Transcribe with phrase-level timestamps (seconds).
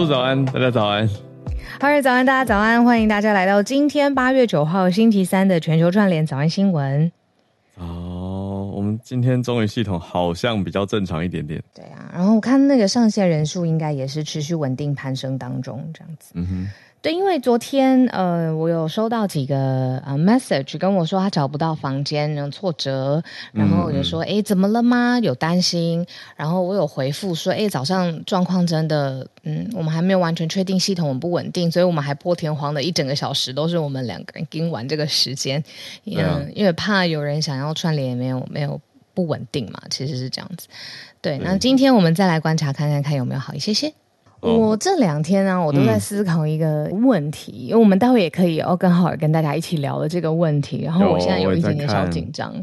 [0.00, 1.06] 路早安，大家早安。
[1.78, 7.12] 哈瑞早安，大家早安，欢迎大家来到今天八月九号星期三的全球串联早安新闻。
[7.74, 11.62] 哦，我们今天终于系统好像比较正常一点点。
[11.74, 16.32] 对啊，然后我看那个上线人数应该也是持续稳定攀升当中，这样子。
[16.32, 16.68] 嗯哼。
[17.02, 25.18] 对，因为昨天呃，我有收到几个呃 message 跟我说他找不到房间，然后挫折，然后我就说，哎、嗯，怎么了吗？
[25.20, 35.64] 有担心，然后我有回复说，哎，早上状况真的，嗯，我们还没有完全确定系统很不稳定，所以我们还破天荒的一整个小时都是我们两个人盯完这个时间，
[36.04, 38.78] 嗯，啊、因为怕有人想要串联，没有没有
[39.14, 40.68] 不稳定嘛，其实是这样子。
[41.22, 43.94] 对，那今天我们再来观察看看看有没有好一些些。
[44.40, 50.82] 我这两天呢、啊，我都在思考一个问题，嗯、因为我们待会也可以要跟浩尔跟大家一起聊的这个问题。
[50.82, 52.54] 然后我现在有一点点小紧张，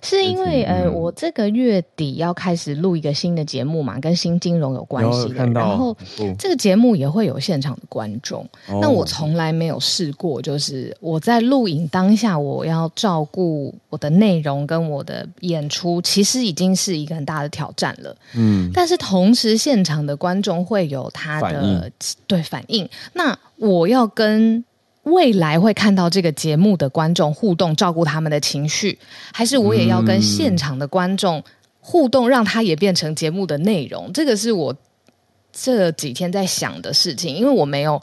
[0.00, 5.44] 是因为呃，我这个月底要开始录一个新的节目嘛，跟新金融有关系的。
[5.48, 5.96] 然后
[6.38, 8.42] 这个节目也会有现场的观众。
[8.68, 18.14] 哦、那我从来没有试过，就是我在录影当下，我要照顾我的内容跟我的演出，其实已经是一个很大的挑战了。
[18.36, 21.07] 嗯，但是同时现场的观众会有。
[21.12, 21.92] 他的反
[22.26, 24.64] 对反应，那我要跟
[25.02, 28.98] 未来会看到这个节目的观众互动，照顾他们的情绪，
[29.32, 31.42] 还是我也要跟现场的观众
[31.80, 34.12] 互动，让他也变成节目的内容？
[34.12, 34.76] 这个是我
[35.52, 38.00] 这几天在想的事情，因为我没有。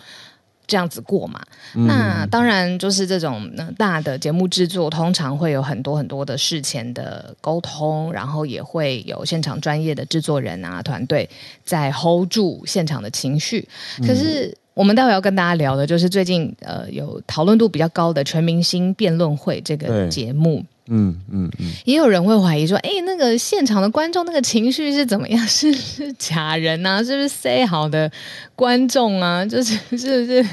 [0.67, 1.39] 这样子过嘛？
[1.75, 11.29] 嗯、那当然就是这种大的节目制作，通常会有很多很多的事前的沟通，然后也会有现场专业的制作人啊团队
[11.63, 13.67] 在 hold 住现场的情绪。
[14.05, 20.63] 可是我们待会要跟大家聊的，就是最近呃有讨论度比较高的全明星辩论会这个节目。
[20.87, 25.39] 嗯嗯嗯，也有人会怀疑说，哎，那个现场的观众那个情绪是怎么样？
[25.47, 27.03] 是是假人啊？
[27.03, 28.11] 是不是塞好的
[28.55, 29.43] 观众啊？
[29.43, 30.45] 就是是不是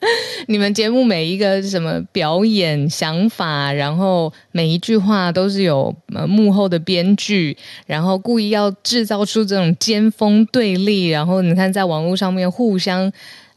[0.48, 7.56] 你们节目每一个什么表演想法，然后每一句话都是有呃幕后的编剧，
[7.86, 13.12] 然后故意要制造出这种尖峰对立，然后你看在网络上面互相。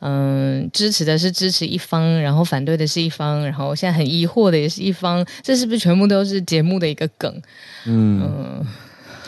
[0.05, 7.33] 嗯，支持的是支持一方，然后反对的是一方，然后现在很疑惑的也是一方，这是不是全部都是节目的一个梗？
[7.85, 8.21] 嗯，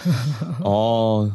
[0.05, 0.13] 嗯
[0.65, 1.31] 哦，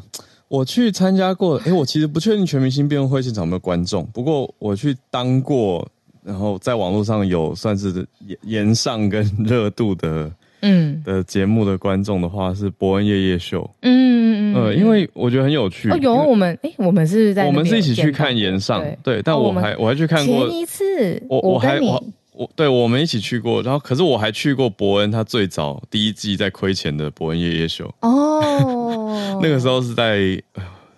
[0.50, 5.88] 我去参加过，诶，我其实不确定全明星辩论会现场有没有观众，不过我去当过，
[6.24, 10.30] 然后在网络上有算是炎炎上跟热度的。
[10.62, 15.88] 嗯的节目的观众的话是伯恩夜夜秀，嗯嗯嗯，呃，因为我觉得很有趣。
[15.88, 22.04] 哦，有我们，哎，我们是在我们是一起去看延上，对，但我还我还去看过前一次，我我还我
[22.40, 30.42] 我对我们一起去过，然后可是我还去过伯恩他最早第一季在亏钱的伯恩夜夜秀哦， 那个时候是在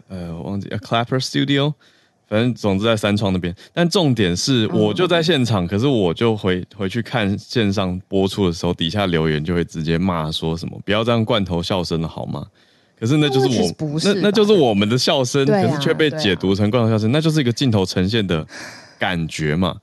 [0.06, 1.74] 呃我忘记 A Clapper Studio。
[2.28, 12.46] 反正总之在三创那边，但重点是我就在现场，嗯、可是我就回回去看线上播出的时候，底下留言就会直接骂说什么“不要这样罐头笑声了好吗？”
[12.98, 18.46] 可是那就是我，那那就是我们的笑声，啊、可是却被解读成罐头笑声，啊、那就是一个镜头呈现的
[18.98, 19.76] 感觉嘛。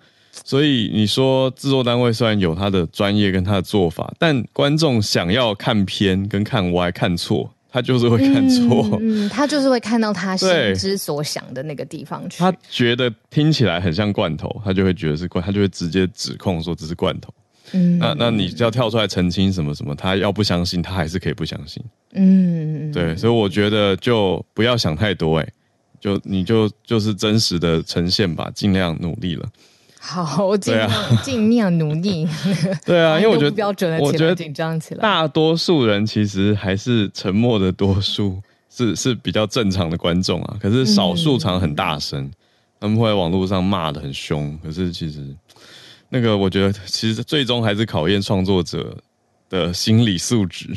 [0.43, 7.49] 所以你说制作单位虽然有他的专业跟他的做法，但观众想要看偏跟看歪看错。
[7.71, 12.39] 他就是会看错，嗯，他就是会看到他心 之所想的那个地方去。
[12.39, 17.31] 他觉得听起来很像罐头，他就会觉得是罐，他就会直接指控说这是罐头。
[17.73, 21.83] 嗯，那那你就要跳出来澄清什么什么，他要不相信，他还是可以不相信。
[22.13, 25.49] 嗯，对，所以我觉得就不要想太多，欸，哎，
[25.99, 29.47] 就你就就是真实的呈现吧，尽量努力了。
[30.01, 32.25] 好，我尽量 尽量努力。
[32.85, 35.01] 对啊， 因为我觉得标准的，我觉得紧张起来。
[35.01, 40.57] 大多数人其实还是沉默的多数，是是比较正常的观众啊。
[40.61, 42.31] 可是少数常很大声，嗯、
[42.79, 44.57] 他们会在网络上骂的很凶。
[44.63, 45.21] 可是其实
[46.07, 48.97] 那个，我觉得其实最终还是考验创作者
[49.49, 50.69] 的心理素质。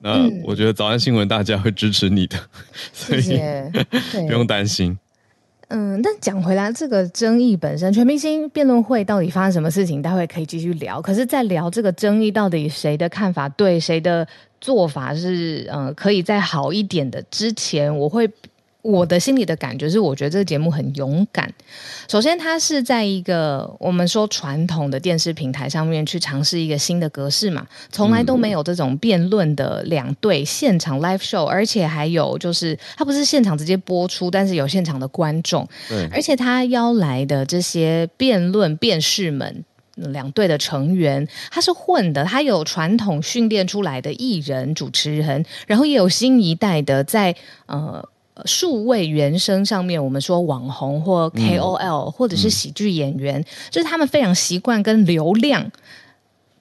[0.00, 2.38] 那我觉得早安新闻大家会支持你的，
[2.92, 3.40] 所以
[4.26, 4.96] 不用担心。
[5.68, 11.00] 嗯，但讲回来，这个争议本身，全明星辩论会到底发生什么事情，待会可以继续聊。
[11.00, 14.26] 可是，在聊这个争议到底谁的看法对，谁的
[14.60, 18.28] 做法是嗯可以再好一点的之前，我会。
[18.88, 21.52] 我的心里的感觉是，我觉得这个节目很勇敢。
[22.08, 39.62] 首先，它是在一个我们说传统的电视平台上面去尝试一个新的格式嘛，从来都没有这种辩论的两队现场 live show，而且还有就是它不是现场直接播出，但是有现场的观众，对，而且他邀来的这些辩论辩士们
[39.96, 47.36] 两队的成员，他是混的，他有传统训练出来的艺人主持人，然后也有新一代的在
[47.66, 48.02] 呃。
[48.44, 55.70] 数位原声上面，我们说网红或 KOL、嗯、或者是喜剧演员，嗯、就是他们非常习惯跟流量。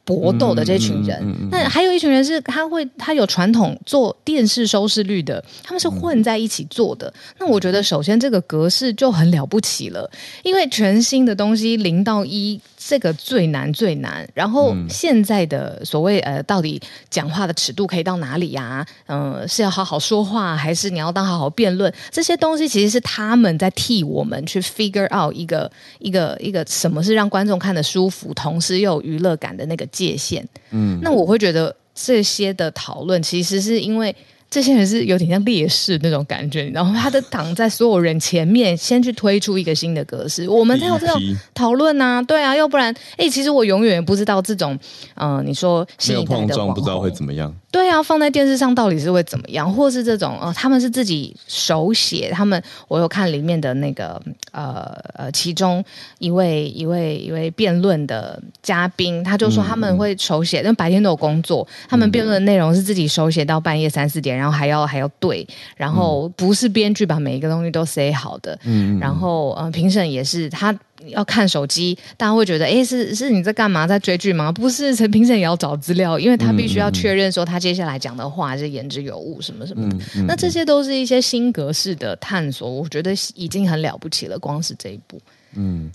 [0.07, 7.09] 搏斗的这群人，那、嗯嗯嗯、还有一群人是他会他有传统做电视收视率的，他们是混在一起做的。
[7.09, 10.09] 嗯、那我觉得首先这个格式就很了不起了，
[10.43, 12.57] 因为全新的东西零到一。
[12.87, 18.87] 这个最难最难，然后现在的所谓呃，到底讲话的尺度可以到哪里呀、啊？
[19.07, 21.93] 嗯、呃，是要好好说话，还是你要当好好辩论？
[22.09, 25.69] 这些东西其实是他们在替我们去 figure out 一个
[25.99, 30.47] 一个一个什么是让观众看得舒服，同时又有娱乐感的那个界限。
[30.69, 34.15] 嗯，那我会觉得这些的讨论其实是因为。
[34.49, 41.21] 这些人是有点像烈士那种感觉，然后他的挡在所有人前面，先去推出一个新的格式，我们才有这种
[41.53, 44.77] 讨论啊，对啊，要不然，哎，其实我永远也不知道这种，
[45.15, 47.53] 嗯、呃，你说新的碰撞，不知道会怎么样。
[47.77, 54.19] 对啊，放在电视上到底是会怎么样，或是这种呃，他们是自己手写，他们我有看里面的那个
[54.51, 54.81] 呃
[55.13, 55.85] 呃，其中
[56.17, 70.75] 一位一位一位辩论的嘉宾，他就说他们会手写，嗯、因为白天都有工作，他们辩论的内容是自己手写到半夜三四点，然后还要还要对，然后不是编剧把每一个东西都写好的，嗯，然后呃，评审也是他。
[71.05, 74.51] 要看手机，大家会觉得，哎，是是你在干嘛，在追剧吗？
[74.53, 79.95] 不是， 陈评审也要找资料，因为他必须要确认说他接下来讲的话是言之有物，什么什么的。
[79.95, 84.37] 嗯嗯、那这些都是一些新格式的探索，我觉得已经很了不起了。
[84.39, 85.19] 光是这一步，
[85.55, 85.91] 嗯，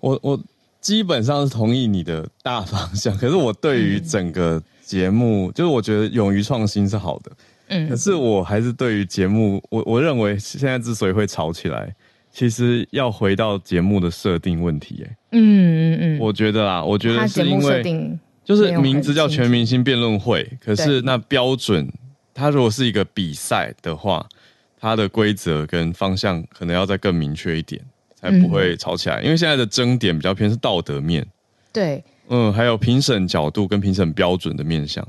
[0.00, 0.40] 我我
[0.80, 7.30] 基本上是同意你的大方向， 可是我对于整个节目，嗯、就是我觉得勇于创新是好的，
[7.68, 11.94] 嗯，可是我还是对于节目，我我认为现在之所以会吵起来。
[12.36, 21.90] 其实要回到节目的设定问题，哎，嗯嗯嗯，我觉得啦，我觉得是因为就是名字叫全明星辩论会，可是那标准，
[22.34, 24.28] 它如果是一个比赛的话，
[24.78, 27.80] 它的规则跟方向可能要再更明确一点，
[28.14, 29.22] 才不会吵起来。
[29.22, 31.26] 因为现在的争点比较偏是道德面，
[31.72, 35.02] 对，嗯，还有评审角度跟评审标准的面向，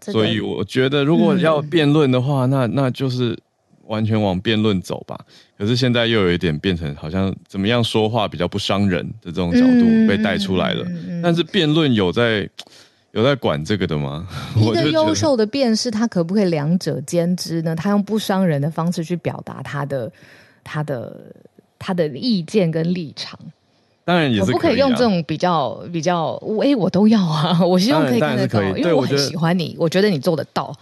[0.00, 3.38] 所以我觉得如果要辩论的话，那那就是。
[3.86, 5.18] 完全往辩论走吧，
[5.56, 10.84] 可是现在又有一点变成好像怎么样说话比较不伤人的这种角度被带出来了。
[11.22, 12.48] 但是辩论有在
[13.12, 14.28] 有在管这个的吗？
[14.56, 17.74] 一个优秀的辩士，他可不可以两者兼之呢？
[17.74, 20.12] 他用不伤人的方式去表达他的
[20.62, 21.16] 他的
[21.78, 23.38] 他的意见跟立场。
[24.04, 26.34] 当然也是可、啊，可不可以用这种比较比较？
[26.62, 27.64] 哎，我都要啊！
[27.64, 30.72] 我希望可以看得到，因为我很喜欢你，我，我觉得你做得到。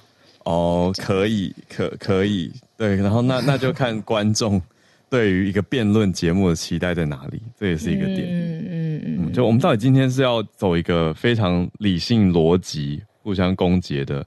[0.45, 2.53] 哦，可以，可可以。
[2.77, 4.61] 对，然后那那就看观众
[5.09, 8.27] 对于一个辩论节目的期待在哪里，这也是一个点。
[8.29, 14.27] 嗯嗯嗯，就我们到底今天是要走一个非常理性、逻辑、互相攻讦的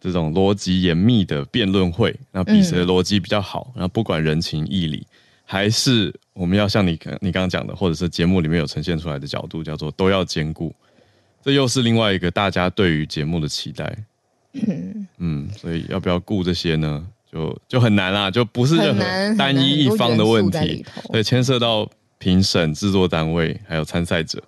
[0.00, 5.06] 这种逻辑严密的辩论会，那比谁的逻辑比较好，然后不管人情义理，
[5.44, 10.74] 还是我们要像你你刚刚讲的，或者是节目里面有呈现出来的角度，叫做都要兼顾，
[11.42, 13.96] 这又是另外一个大家对于节目的期待。
[14.54, 17.04] 嗯嗯，所以要不要顾这些呢？
[17.32, 19.02] 就就很难啦，就不是任何
[19.36, 21.84] 单一一方的问题，对，牵涉到
[22.18, 24.40] 评审、制作单位还有参赛者。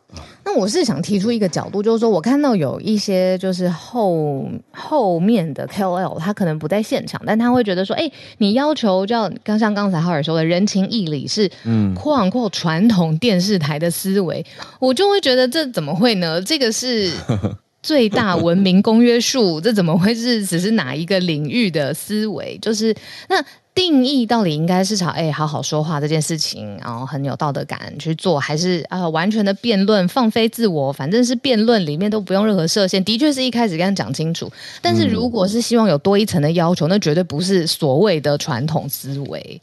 [0.45, 14.47] 那我是想提出一个角度，就是说我看到有一些就是后后面的 KOL，他可能不在现场，但他会觉得说，哎、欸，你要求叫刚像刚才浩尔说的人情义理是，嗯，扩扩传统电视台的思维，
[14.79, 16.41] 我就会觉得这怎么会呢？
[16.41, 17.11] 这个是。
[17.87, 22.59] 最大文明公约数， 这怎么会是只是哪一个领域的思维？
[22.61, 22.93] 就是
[23.29, 23.37] 那
[23.73, 30.93] 定义到底应该是朝哎好好说话这件事情，然后很有道德感去做，还是呃完全的辩论放飞自我？
[30.93, 34.51] 反正是辩论里面都不用任何设限，的确是一开始跟他讲清楚。
[34.83, 39.63] 但是如果是希望有多一层的要求，那绝对不是所谓的传统思维。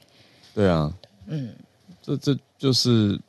[0.56, 0.90] 对啊，
[1.28, 1.50] 嗯，
[2.02, 3.20] 这这就是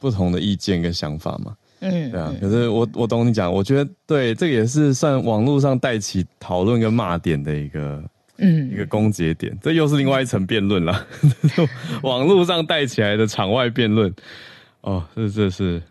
[0.00, 1.54] 不同的意见跟想法嘛。
[1.80, 8.02] 嗯，对啊，可是我我懂你讲，我觉得对，这个也是算网络上带起讨论跟骂点的一个，
[8.36, 11.06] 嗯，一个攻訐点，这又是另外一层辩论了。
[12.02, 14.14] 网络上带起来的场外辩论，
[14.82, 15.82] 哦，这这是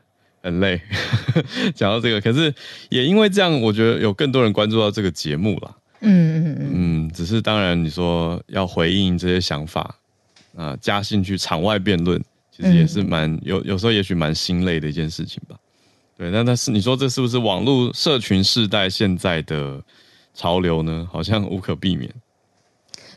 [0.44, 0.80] 很累。
[1.74, 2.54] 讲到这个，可是
[2.90, 5.76] 也因为这样，我觉得有更多人关注到这个节目了。
[6.02, 9.96] 嗯嗯嗯嗯，只是当然你说要回应这些想法
[10.56, 12.24] 啊，加进去场外辩论，
[12.56, 15.58] 其实也是蛮有有时候也许蛮心累的一件事情吧。
[16.20, 19.82] 对，那那是你说这是不是网络社群世代现在的
[20.34, 21.08] 潮流呢？
[21.10, 22.14] 好像无可避免。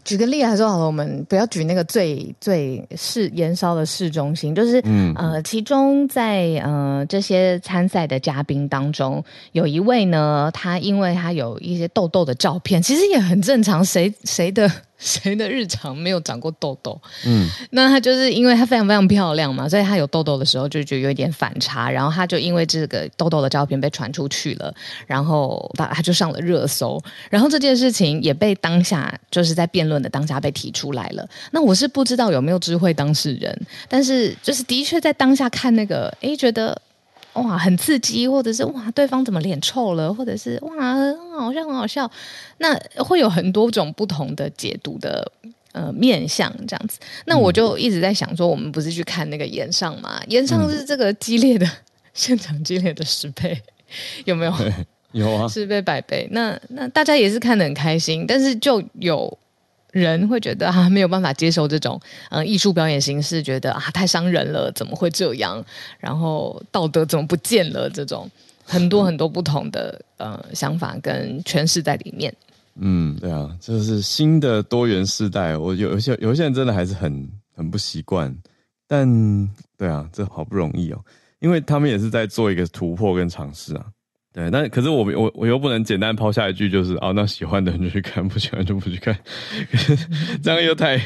[0.05, 14.71] 举个例来说好了，我们不要举那个最最市延烧的市中心，就是嗯呃，其中在呃这些参赛的嘉宾当中，有一位呢，他因为他有一些痘痘的照片，其实也很正常，谁谁的。
[15.03, 16.99] 谁的日常没有长过痘痘？
[17.27, 24.73] 嗯，那她就是因为她非常非常漂亮嘛，所以她有痘痘的时候就就有一点反差，然后她就因为这个痘痘的照片被传出去了，
[25.07, 31.29] 然后他他就上了热搜，然后这件事情也被当下就是在辩论的当下被提出来了。
[31.51, 36.81] 那我是不知道有没有知会当事人，但是就是的确在当下看那个，诶，觉得。
[37.35, 42.11] 哇，很刺激，或者是哇，对方怎么脸臭了，或者是哇，很好笑，很好笑，
[42.59, 45.31] 那会有很多种不同的解读的
[45.73, 46.99] 呃面相这样子。
[47.25, 50.23] 那我就一直在想说，我们不是去看那个炎上嘛？
[50.29, 51.77] 炎上是这个激烈的、嗯、
[52.13, 53.63] 现场激烈的十倍，
[54.25, 54.53] 有没有？
[55.13, 56.29] 有啊，十倍百倍。
[56.31, 59.39] 那那大家也是看得很开心，但是就有。
[59.93, 65.65] 人会觉得啊，没有办法接受这种呃艺术表演形式，觉得啊太伤人了，怎么会这样？
[66.01, 67.89] 然后道德怎么不见了？
[67.91, 68.29] 这种
[68.65, 72.35] 很多很多不同的呃想法跟诠释在里面。
[72.77, 78.35] 嗯，对啊，这是新的多元世代，我有有些有些人真的还是很很不习惯，
[78.89, 79.07] 但
[79.77, 80.99] 对啊，这好不容易哦，
[81.41, 83.85] 因为他们也是在做一个突破跟尝试啊。
[84.33, 89.15] 对，但可是我我我又不能简单抛下一句，就是哦，那喜欢的人就去看，不喜欢就不去看，
[90.43, 90.99] 这样又太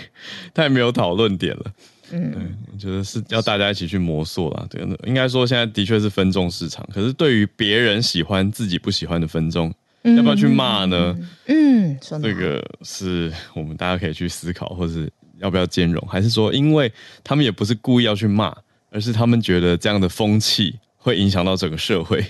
[0.54, 1.64] 太没有讨论点了。
[2.12, 2.40] 嗯，对，
[2.72, 4.64] 我觉得是要大家一起去模塑啦。
[4.70, 11.18] 对，应该说现在的确是分众市场，可是对于别人喜欢自己不喜欢的分众，嗯、要不要去骂呢？
[11.46, 16.92] 嗯，这个是我们大家可以去思考，或是要不要兼容，还是说，因为
[17.24, 18.56] 他们也不是故意要去骂，
[18.90, 22.24] 而是他们觉得这样的风气会影响到整个社会。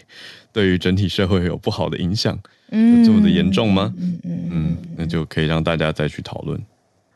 [0.57, 2.39] 对于整体社会有不好的影响，
[2.71, 3.93] 嗯，有这么的严重吗？
[3.99, 6.59] 嗯嗯嗯，那就可以让大家再去讨论。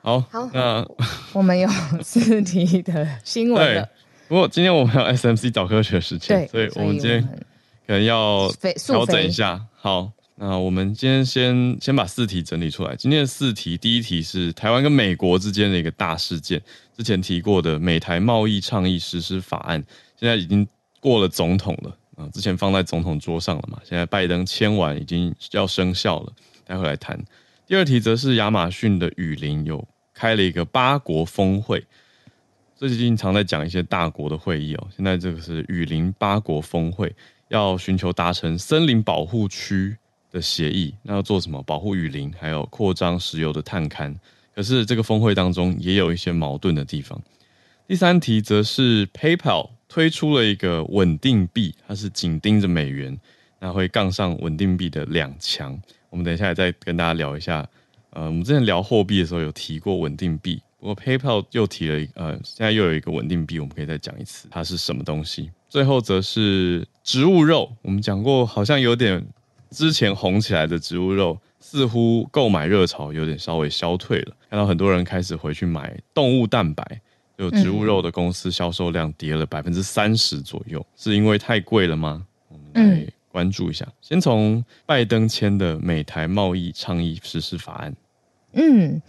[0.03, 0.87] 好，好，那
[1.33, 1.67] 我们有
[2.05, 3.89] 四题的新闻了。
[4.29, 7.23] 不过今天我们还有 SMC 早科学的时间，所以我们今天
[7.87, 8.47] 可能要
[8.87, 9.59] 调整一下。
[9.75, 12.95] 好，那我们今天先先把四题整理出来。
[12.95, 16.61] 今天的四题，第一题是台湾跟美国之间的一个大事件，
[16.95, 19.83] 之前提过的美台贸易倡议实施法案，
[20.19, 20.69] 现在已经
[21.01, 21.97] 过了总统了。
[22.29, 26.33] 之前放在总统桌上了嘛，现在拜登签完，已经要生效了。
[26.65, 27.19] 待会来谈。
[27.67, 31.85] 第二题则是亚马逊的雨林有开了一个八国峰会，
[32.77, 34.89] 最近常在讲一些大国的会议哦。
[34.97, 37.15] 现在这个是雨林八国峰会，
[37.49, 39.97] 要寻求达成森林保护区
[40.31, 40.95] 的协议。
[41.03, 41.63] 那要做什么？
[41.63, 44.15] 保护雨林，还有扩张石油的探勘。
[44.55, 47.21] 可是这个峰会当中也有一些矛盾的地方。
[47.89, 49.71] 第三题则是 PayPal。
[49.91, 53.19] 推出了一个稳定币，它是紧盯着美元，
[53.59, 55.77] 那会杠上稳定币的两强。
[56.11, 57.69] 我们等一下再跟大家聊一下。
[58.11, 65.51] 呃，我们之前聊货币的时候有提过稳定币，不过 PayPal 又提了一，呃，现在又有一个稳定币，我们可以再讲一次，它是什么东西。
[65.69, 69.25] 最后则是植物肉，我们讲过，好像有点
[69.71, 77.01] 之前红起来的植物肉，似乎购买热潮有点稍微消退了，看到很多人开始回去买动物蛋白。
[77.41, 82.25] 有植物肉的公司销售量跌了百分之三十左右，是因为太贵了吗？
[82.49, 83.87] 我们来关注一下。
[84.01, 87.97] 先从拜登签的美台贸易倡议实施法案。
[88.53, 89.01] 嗯，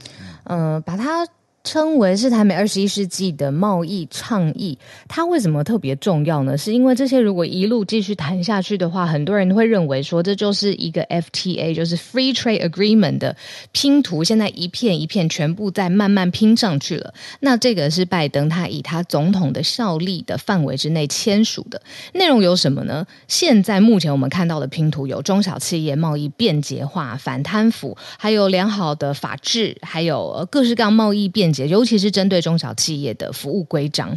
[0.45, 1.27] 呃，把它。
[1.63, 4.77] 称为是台美二十一世纪的贸易倡议，
[5.07, 6.57] 它为什么特别重要呢？
[6.57, 13.37] 是因为这些如果一路继续谈下去的话，很多人会认为说这就是一个 FTA，就是 Free Trade Agreement 的
[13.71, 17.13] 拼图，现在一片一片全部在慢慢拼上去了。
[17.41, 21.79] 那这个是拜登他以他总统的效力的范围之内签署的，
[22.13, 23.05] 内容有什么呢？
[23.27, 31.50] 现在目前我们看到的拼图有中小企业贸易便捷化、反贪腐，还有良好的法治，还有各式各样贸易便。
[31.67, 34.15] 尤其是针对中小企业的服务规章，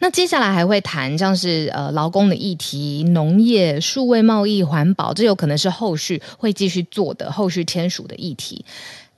[0.00, 8.64] 那接下来还会谈像是呃劳工的议题、农业、数位贸易、环保，这有可能是后续会继续做的、后续签署的议题。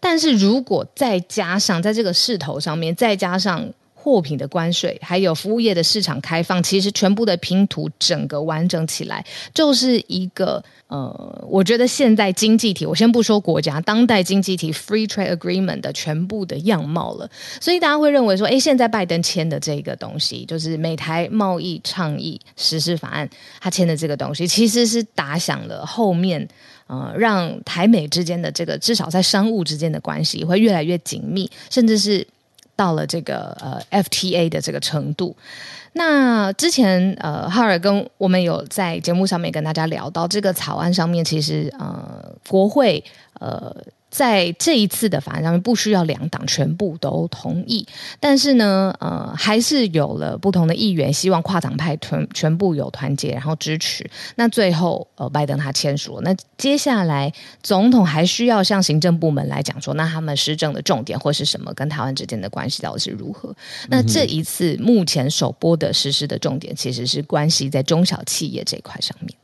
[0.01, 3.67] 但是如果再加上在这个势头上面，再加上
[4.05, 17.31] 货品的关税，还有服务业的市场开放，其实全部的拼图整个完整起来，就是一个呃，我觉得现在经济体，我先不说国家，当代经济体 Free Trade Agreement 的全部的样貌了。
[17.59, 23.27] 所以大家会认为说，诶，现在拜登签的这个东西，就是美台贸易倡议实施法案，
[23.59, 26.47] 他签的这个东西，其实是打响了后面
[26.89, 32.27] 呃，让台美之间的这个至少在商务之间的关系会越来越紧密，甚至是。
[32.77, 35.37] 到了这个呃 FTA 的这个程度，
[35.93, 43.03] 那之前呃哈尔跟我们有在节目上面跟大家聊到，这个草案上面其实呃国会
[43.41, 43.75] 呃
[44.15, 47.85] 在这一次的法案上面不需要两党全部都同意，
[48.21, 54.09] 但是呢，呃，还是有了不同的议员希望跨党派全全部有团结，然后支持。
[54.37, 56.23] 那最后，呃，拜登他签署了。
[56.23, 63.53] 那接下来，总统还需要向行政部门来讲说，那他们施政的重点或是什么，跟台湾之间的关系到底是如何？
[63.89, 69.35] 那这一次目前首播的实施的重点，其实是关系在中小企业这一块上面。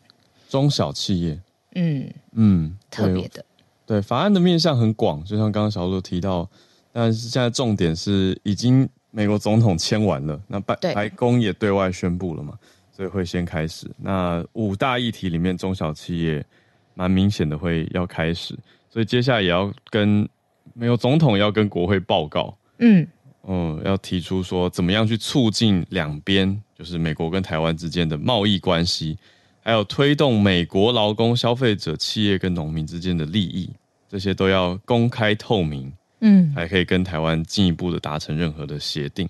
[0.49, 1.33] 中小企业，
[1.75, 3.45] 嗯嗯，嗯特别的。
[3.91, 6.49] 对，法案的面向很广，就像刚刚小路提到，
[6.93, 12.57] 但是现在重点是已经美国总统签完了，那白白宫也对外宣布了嘛，
[12.93, 13.91] 所以会先开始。
[13.99, 16.47] 那五大议题里面，中小企业
[16.95, 18.57] 蛮明显的会要开始，
[18.89, 20.29] 所以接下来也要跟
[20.73, 23.05] 美国总统要跟国会报告，嗯
[23.49, 29.19] 嗯，要提出说怎么样去促进两边，就是美国跟台湾之间的贸易关系。
[29.63, 33.69] 还有推动美国劳工、消费者、企业跟农民之间的利益，
[34.11, 39.29] 这些都要公开透明，嗯，还可以跟台湾进一步的达成任何的协定，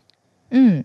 [0.50, 0.82] 嗯，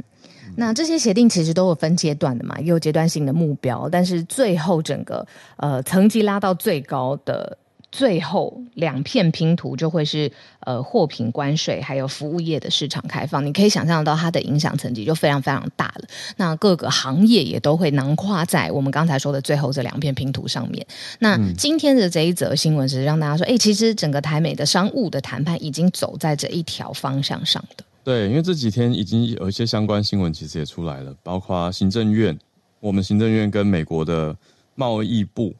[0.58, 5.26] 那这些协定其实都有分阶段的嘛，也有阶段性的目标，但是最后整个
[5.56, 7.58] 呃层级拉到最高的。
[7.98, 16.06] 最后两片拼图就会是呃货品关税还有服务业的市场开放，你可以想象到它的影响层级就非常非常大了。
[16.36, 20.86] 那各个行业也都会囊括在我们刚才说的最后这两片拼图上面。
[21.20, 27.86] 那今天的这一则新闻是让大家说，哎，其实整个台美的商务的谈判已经走在这一条方向上的。
[28.04, 32.38] 对，因为这几天已经有一些相关新闻其实也出来了，包括行政院，
[32.82, 34.36] 我们行政院跟美国的
[34.76, 35.56] 贸易部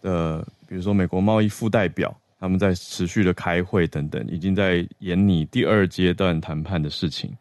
[0.00, 0.42] 的。
[0.68, 7.32] 比如说，美国贸易副代表他们在持续的开会等等，已经在研拟第二阶段谈判的事情。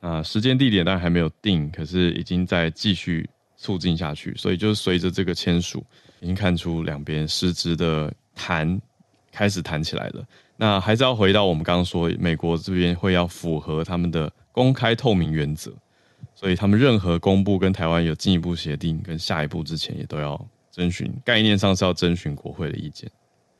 [0.00, 4.34] 啊，时间地点当然还没有定，可是已经在继续促进下去。
[4.36, 5.84] 所以，就是随着这个签署，
[6.20, 8.80] 已经看出两边实质的谈
[9.30, 10.26] 开始谈起来了。
[10.56, 15.72] 那还是要回到我们刚刚说，美国这边会要符合他们的公开透明原则，
[16.34, 20.48] 所以他们任何公布跟台湾有进一步协定跟下一步之前，也都要。
[20.72, 23.08] 征询概念上是要征询国会的意见。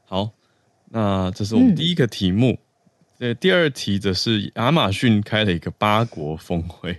[0.04, 0.30] 好，
[0.88, 2.58] 那这是我们第一个题目。
[3.18, 6.98] 这、嗯、第二题则是亚马逊开了一个八国峰会。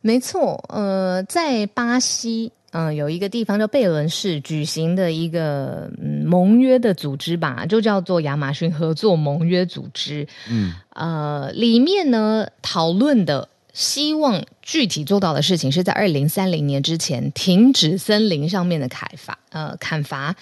[0.00, 10.26] 没错，呃，在巴西，嗯、呃，有一个地方叫贝伦市举行的一个嗯盟约的组织吧，就叫做亚马逊合作盟约组织。
[10.50, 13.48] 嗯，呃，里面呢讨论的。
[13.76, 20.34] 希望具体做到的事情是在二零三零年之前停止森林上面的砍伐，呃，砍伐。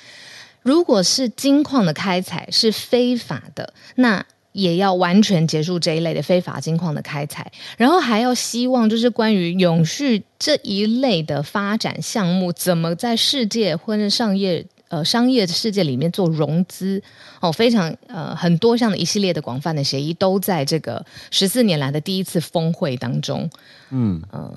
[0.62, 7.50] 如果是金矿的开采是非法的，那也要完全结束这一类的非法金矿的开采。
[7.76, 14.64] 然后还要希望就是关于永续这一类的发展项目，怎么在世界或者商业。
[14.94, 17.02] 呃，商业世界里面做融资
[17.40, 23.50] 哦，非常呃很多项的一系列的广泛的协议，都在这个十四年来的第一次峰会当中，
[23.90, 24.52] 嗯呃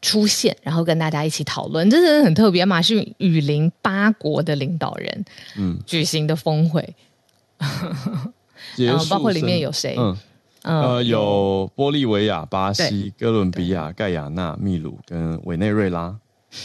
[0.00, 2.60] 出现，然后跟大家一起讨论，这是很特别。
[2.60, 5.24] 亚马逊雨林八国的领导人
[5.56, 6.94] 嗯举行的峰会，
[8.76, 9.96] 然后包括里面有谁？
[9.98, 10.16] 嗯
[10.62, 16.14] 呃有玻利维亚、巴西、哥伦比亚、盖亚纳、秘鲁跟委内瑞拉，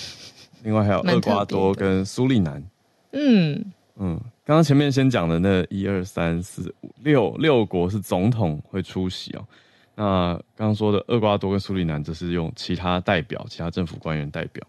[0.62, 2.64] 另外还有厄瓜多跟苏利南。
[3.12, 9.48] 嗯嗯，刚刚前面先讲的那一二三四五六六国是总统会出席哦。
[9.96, 14.64] 那刚刚说的厄瓜多跟苏里南，则是用其他代表、其他政府官员代表，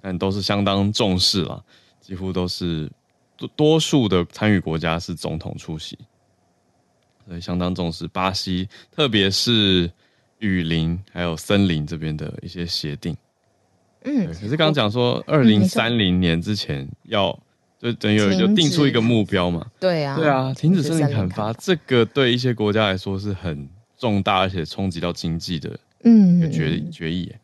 [0.00, 1.62] 但都是相当重视啦，
[2.00, 2.90] 几乎都是
[3.36, 5.98] 多多数的参与国家是总统出席，
[7.26, 9.90] 所以相当重视巴西，特别是
[10.38, 13.14] 雨林还有森林这边的一些协定。
[14.04, 17.38] 嗯，可是刚刚讲说二零三零年之前要。
[17.82, 23.68] 就等于有就定出一个目标嘛，对啊，对啊，停止森林砍伐，这个对一些国家来说是很
[23.98, 27.34] 重大而且冲击到经济的，嗯，决决议，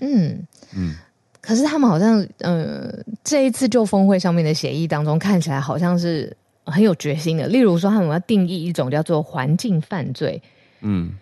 [0.00, 0.44] 嗯。
[0.76, 0.96] 嗯，
[1.40, 7.46] 可是他们好像，呃，这一次就峰会上面的协议当中，看起来好像是很有决心的。
[7.46, 10.42] 例如说，他们要定义一种叫做环境犯罪，
[10.80, 11.12] 嗯。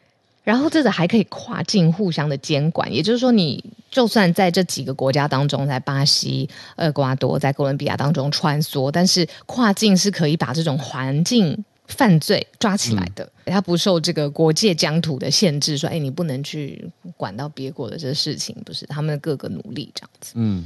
[0.42, 20.32] 然后这个还可以跨境互相的监管，也就是说，你就算在这几个国家当中，在巴西、厄瓜多、在哥伦比亚当中穿梭，但是跨境是可以把这种环境犯罪抓起来的，它不受这个国界疆土的限制，说，哎，你不能去管到别国的这个事情，不是他们的各个努力这样子。
[20.34, 20.64] 嗯，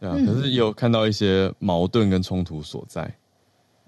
[0.00, 3.08] 对啊，可是有看到一些矛盾跟冲突所在。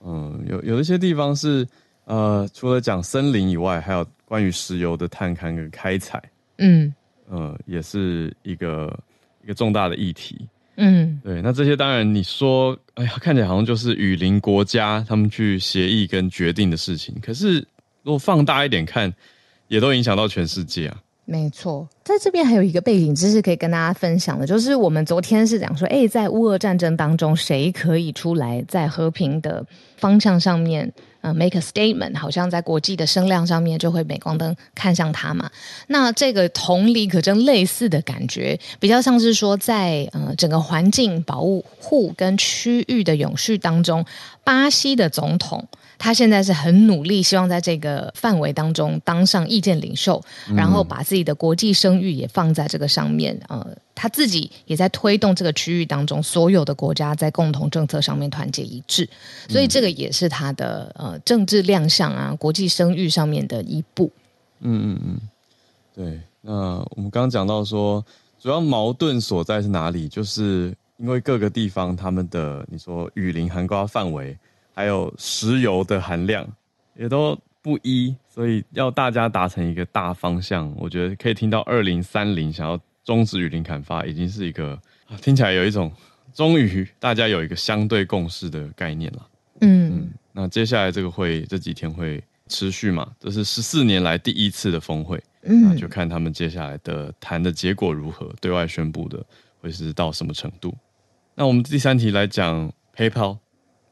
[0.04, 1.66] 嗯，有有一些地方是，
[2.04, 4.06] 呃，除了讲森林以外，还有。
[4.26, 6.20] 关于石油的探勘跟开采，
[6.56, 6.92] 嗯，
[7.28, 8.98] 呃，也是一个
[9.42, 10.48] 一个重大的议题。
[10.76, 11.40] 嗯，对。
[11.40, 17.14] 那这些当然你说，哎呀，看起来好像就是雨林国家他们去协议跟决定的事情。
[17.22, 17.58] 可是
[18.02, 19.12] 如果放大一点看，
[19.68, 21.00] 也都影响到全世界啊。
[21.26, 29.64] 没错，在这边还有一个背景知识可以跟大家分享的，就是我们昨天是讲说，哎，在乌俄战争当中，谁可以出来在和平的
[29.96, 35.50] 方向上面，呃，make a statement，好像在国际的声量上面就会镁光灯看向他嘛。
[35.86, 44.04] 那这个同理可证类似的感觉，比较像是说在，在呃整个环境保护跟区域的永续当中，
[44.44, 45.66] 巴西的总统。
[46.04, 50.22] 他现在是很努力，希望在这个范围当中当上意见领袖，
[50.54, 53.40] 然后把自己的国际声誉也放在这个上面。
[53.48, 59.08] 呃，他自己也在推动这个区域当中所有的国家在共同政策上面团结一致，
[59.48, 64.12] 所以这个也是他的呃政治亮相啊，国际声誉上面的一步。
[64.60, 65.20] 嗯嗯嗯，
[65.94, 66.20] 对。
[66.42, 66.52] 那
[66.96, 68.04] 我们刚刚讲到说，
[68.38, 70.06] 主要矛盾所在是哪里？
[70.06, 74.36] 就是因为各个地方他们的你说雨林涵盖范围。
[74.74, 76.46] 还有石油的含量
[76.96, 84.78] 也都不一，所以要大家达成一个大方向，我觉得可以听到二零三零想要终止雨林砍伐，已经是一个
[85.22, 85.90] 听起来有一种
[86.32, 89.28] 终于大家有一个相对共识的概念了。
[89.60, 93.12] 嗯嗯，那接下来这个会这几天会持续嘛？
[93.20, 99.24] 这是十四年来第一次的峰会，嗯，那就看他们接下来的谈的结果如何，对外宣布的
[99.60, 100.74] 会是到什么程度。
[101.34, 103.38] 那我们第三题来讲 PayPal，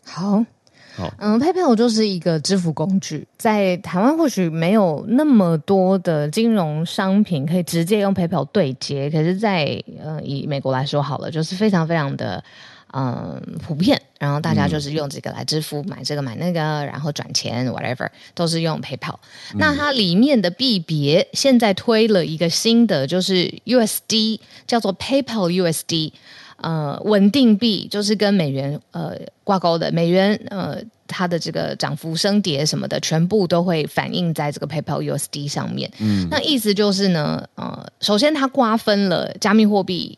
[0.04, 0.44] 好。
[0.94, 12.44] 好，嗯，PayPal 就是一个支付工具，在台湾或许没有那么多的金融商品可以直接用 PayPal 对接，可是在，在呃以美国来说好了，就是非常非常的
[12.92, 19.16] 嗯普遍，然后大家就是用这个来支付，买这个买那个，然后转钱 whatever 都是用 PayPal。
[19.54, 26.12] 那它里面的币别现在推了一个新的，就是 USD，叫做 PayPal USD。
[26.62, 35.90] 呃，稳定币就是跟美元呃挂钩的，美元呃它的这个涨幅升跌什么的，全部都会反映在这个 PayPal USD 上面。
[35.98, 40.16] 嗯，那意思就是呢，呃，首先它瓜分了加密货币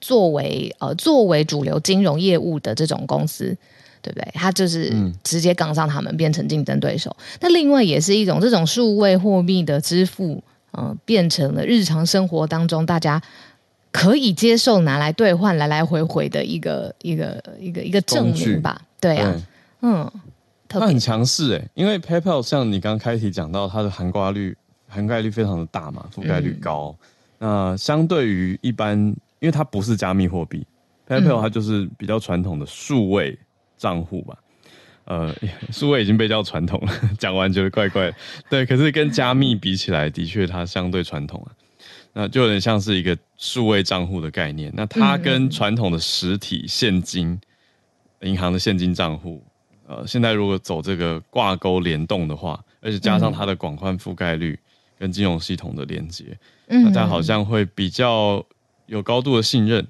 [0.00, 3.56] 作为呃作为主流金融业务的这种公司，
[4.02, 4.28] 对不对？
[4.34, 4.92] 它就是
[5.24, 7.16] 直接杠上他们，变成竞争对手。
[7.40, 13.20] 那另外也是一种这种数位货币的支付，呃，变成了日常生活当中大家。
[13.96, 18.78] 可以接受拿来兑换来来回回的一个一个一个一个证明吧？
[19.00, 19.34] 对啊，
[19.80, 20.12] 嗯，
[20.68, 24.54] 它很强势诶，因为 PayPal 像你刚刚开题讲到，它的涵盖率
[24.86, 26.94] 含盖率非常的大嘛，覆盖率高。
[27.38, 28.98] 嗯、那相对于一般，
[29.40, 30.66] 因为它不是加密货币
[31.08, 33.38] ，PayPal 它就是比较传统的数位
[33.78, 34.36] 账户吧。
[35.06, 35.34] 呃，
[35.72, 38.12] 数位已经被叫传统了， 讲完觉得怪怪。
[38.50, 41.48] 对，可是跟加密比起来，的确它相对传统啊。
[42.18, 44.72] 那就有点像是一个数位账户的概念。
[44.74, 47.38] 那它跟传统的实体现金、
[48.22, 49.44] 银行的现金账户，
[49.86, 54.58] 呃，现在如果走这个挂钩联动的话，而且加上它的广宽覆盖率
[54.98, 56.24] 跟金融系统的连接，
[56.86, 58.42] 大家好像会比较
[58.86, 59.86] 有高度的信任。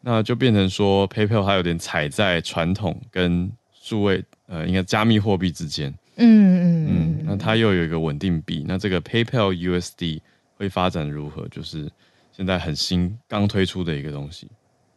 [0.00, 3.48] 那就变成说，PayPal 它有点踩在传统跟
[3.80, 5.94] 数位，呃，应该加密货币之间。
[6.16, 7.24] 嗯嗯嗯。
[7.26, 10.20] 那它又有一个稳定币，那这个 PayPal USD。
[10.60, 11.48] 会发展如何？
[11.48, 11.90] 就是
[12.30, 14.46] 现在很新刚推出的一个东西。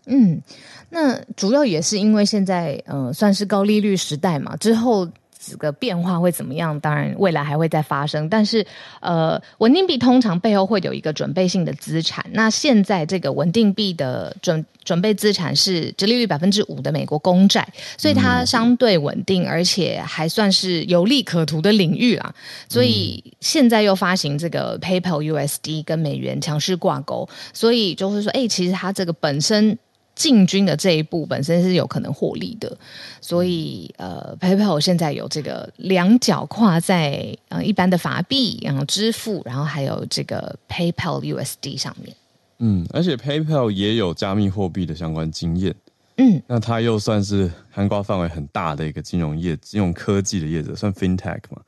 [0.08, 0.41] 嗯，
[0.89, 5.10] 那主要也是因为现在呃算是高利率时代嘛，之后。
[5.45, 6.79] 这个变化会怎么样？
[6.79, 8.29] 当然，未来还会再发生。
[8.29, 8.65] 但是，
[9.01, 12.25] 呃，稳定币通常背后会有一个准备性的资产。
[12.32, 22.34] 那现在这个稳定币的准准备资产是殖利率百分之五的美国公债，所以它相对稳定，而且还算是有利可图的领域啦。
[22.69, 29.77] 所以现在又发行这个 PayPal USD 跟美元强势挂钩，所以就是说，哎，其实它这个本身。
[30.15, 32.78] 进军的这一步本身是有可能获利的，
[33.19, 42.15] 所以呃，PayPal 现在有这个两脚跨在呃一般的法币，然后支付，然后还有这个 PayPal USD 上面。
[42.60, 45.73] 嗯，而且 PayPal 也有加密货币的相关经验。
[46.17, 51.60] 嗯，那它又算是涵盖范围很大的一个金融业、金融科技的业者，算 FinTech 嘛，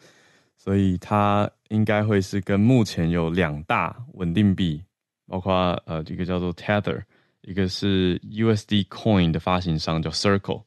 [0.55, 4.84] 所以它应该会是跟目前有两大稳定币，
[5.27, 5.53] 包括
[5.86, 7.01] 呃一个叫做 Tether。
[7.45, 10.63] 一个是 USD Coin 的发行商叫 Circle，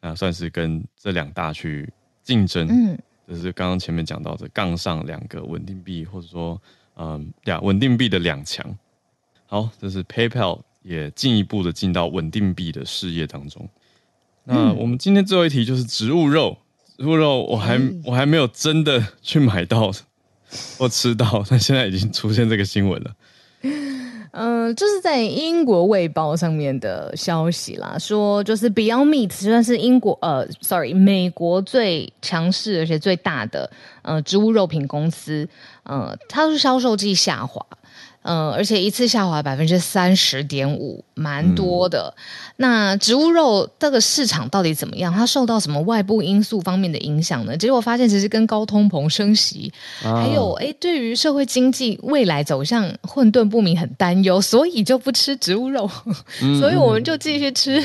[0.00, 2.66] 那算是跟这两大去竞争。
[2.68, 6.60] 嗯，就是刚刚前面讲到的杠上两个稳定币，或者说，
[6.96, 8.76] 嗯，呀，稳定币的两强。
[9.46, 13.68] 好，这是 PayPal 也进一步的进到稳定币的事业当中。
[14.44, 16.58] 那我们今天最后一题就是植物肉，
[16.96, 19.92] 植物肉我还我还没有真的去买到
[20.78, 23.14] 或吃到，但现在已经出现这个新闻了。
[24.38, 33.70] 嗯，就是在英国卫报上面的消息啦，说就是 Beyond Meat 实算是英国呃，sorry，美国最强势而且最大的
[34.02, 35.48] 呃植物肉品公司，
[35.84, 37.64] 呃，它是销售季下滑。
[38.26, 42.12] 嗯，而且一次下滑百分之三十点五，蛮多的。
[42.16, 42.20] 嗯、
[42.56, 45.12] 那植物肉这个市场到底怎么样？
[45.14, 47.56] 它受到什么外部因素方面的影响呢？
[47.56, 55.88] 结果发现，其实跟高通膨升息，啊、还有哎，对于社会经济未来走向混沌不明很担忧，所以就不吃植物肉，
[56.42, 57.80] 嗯、 所以我们就继续吃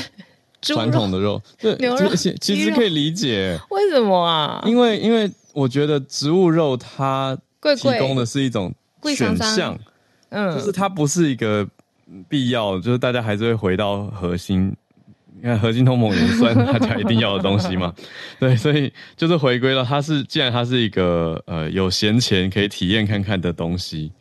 [0.60, 2.36] 传统的肉，对 牛肉其。
[2.40, 4.60] 其实可以理解，为什么啊？
[4.66, 7.38] 因为因为我觉得植物肉它
[7.80, 8.74] 提供的是一种
[9.14, 9.78] 选项。
[10.32, 11.68] 嗯，就是它不是一个
[12.28, 14.74] 必要，就是大家还是会回到核心。
[15.34, 17.92] 你看，核心通膨也算大家一定要的东西嘛。
[18.38, 24.12] 对，所以就是回归了它是，既然它是一个呃有闲钱可以体验看看的东西，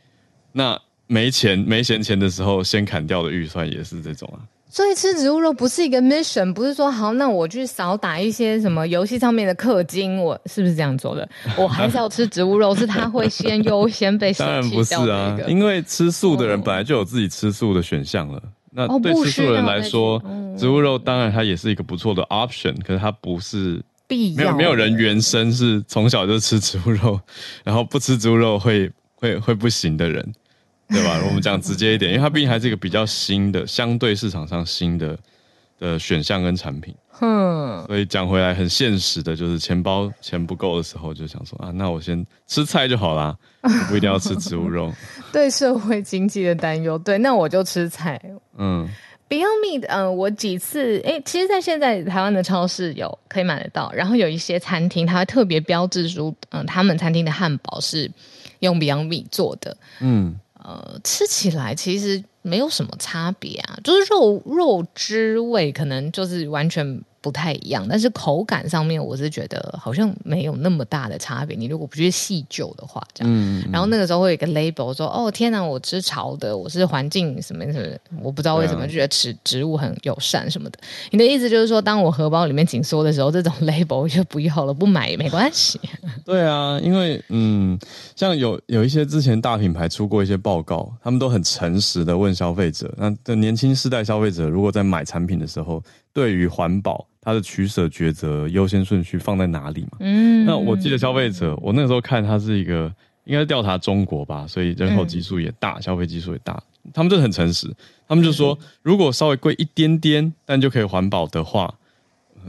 [0.53, 4.39] 那没钱没闲钱的时候，先砍掉的预算也是这种啊。
[4.71, 11.27] 所以吃植物肉不是一个 mission，不是说好，那我去少打一些什么游戏上面的氪金，我是不是这样做的？
[11.59, 18.37] 我还是要吃植物肉，是它会先优先被当然不是啊，因为吃素的人本来就有自己吃素的选项了。
[18.37, 24.37] 哦、那对吃素的人来说，哦、植物肉当然它也是一个不错的 option，可是它不是必要。
[24.37, 27.19] 没有没有人原生是从小就吃植物肉，
[27.65, 30.33] 然后不吃植物肉会会会不行的人。
[30.91, 31.21] 对吧？
[31.25, 35.17] 我们讲直接一点，因为它毕竟还是一个比较新的，相对市场上新的
[35.79, 36.93] 的选项跟产品。
[37.21, 44.91] 嗯，所以讲回来很现实的，就是钱包钱不够的时候，就想说啊，那我先吃菜就好啦，我不一定要吃植物肉。
[45.31, 48.19] 对社会经济的担忧，对，那我就吃菜。
[48.57, 48.89] 嗯
[49.29, 58.11] ，Beyond Meat，嗯、呃，我几次，哎，其实，在现在台湾的超市有可以买得到，然后有一些餐厅，它会特别标志出，嗯、呃，他们餐厅的汉堡是
[58.59, 59.77] 用 Beyond Meat 做的。
[59.99, 60.39] 嗯。
[60.63, 67.03] 呃，吃起来其实没有什么差别啊，就是肉肉汁味可能就是完全。
[67.21, 71.55] 不太一样，但是口感上面我是觉得好像没有那么大的差别。
[71.55, 73.63] 你如果不去细究的话，这样。
[73.71, 77.79] 然后那个时候会有一个 label 说：“哦，天哪，我吃潮的，我是环境什么什
[78.09, 80.79] 么，我不知道为什么就觉得吃植物很友善什么的。”
[81.11, 85.79] 你的意思就是说，当我荷包里面紧缩的时候，这种 label 就不要了，不买也没关系。
[86.25, 87.77] 对啊，因为嗯，
[88.15, 97.07] 像有有一些之前大品牌出过一些报告，他们都很诚实的问消费者，那的年轻世代消费者如果在买产品的时候，对于环保。
[97.23, 99.99] 它的取舍抉择优先顺序放在哪里嘛？
[99.99, 102.91] 嗯，那我记得消费者，我那个时候看它是一个，
[103.25, 106.59] 应该是调查中国吧，所以人口基数也大，嗯、消费基数也大，
[106.91, 107.71] 他们就很诚实，
[108.07, 111.71] 他们就说，如果稍微贵一点点，但就可以环保的话，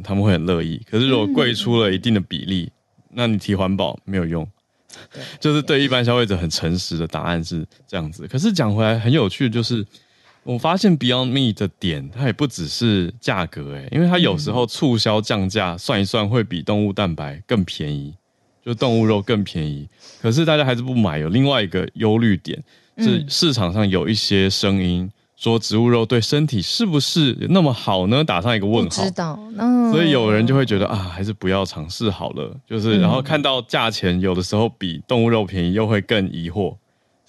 [0.03, 0.81] 他们会很乐意。
[0.91, 2.73] 可是如果贵出了一定的比例，
[3.11, 4.49] 那你提环保没有用，
[5.39, 8.27] 就是对一般消费者很诚实的答案是这样子。
[8.27, 9.87] 可是讲回来很有趣的就是。
[10.45, 18.13] 我发现 Beyond Meat 的点，它也不只是价格诶，因为它有时候促销降价，算一算会比动物蛋白更便宜，
[18.65, 19.89] 就动物肉更便宜。
[20.21, 22.61] 可是大家还是不买，有另外一个忧虑点
[22.99, 28.25] 是市场上有一些声音说植物肉对身体是不是那么好呢？
[28.25, 29.05] 打上一个问号。
[29.05, 29.39] 知道，
[29.93, 32.53] 所以有人就会觉得啊，还是不要尝试好了。
[32.67, 36.75] 就是然后看到价钱有的时候比动物肉便宜，又会更疑惑，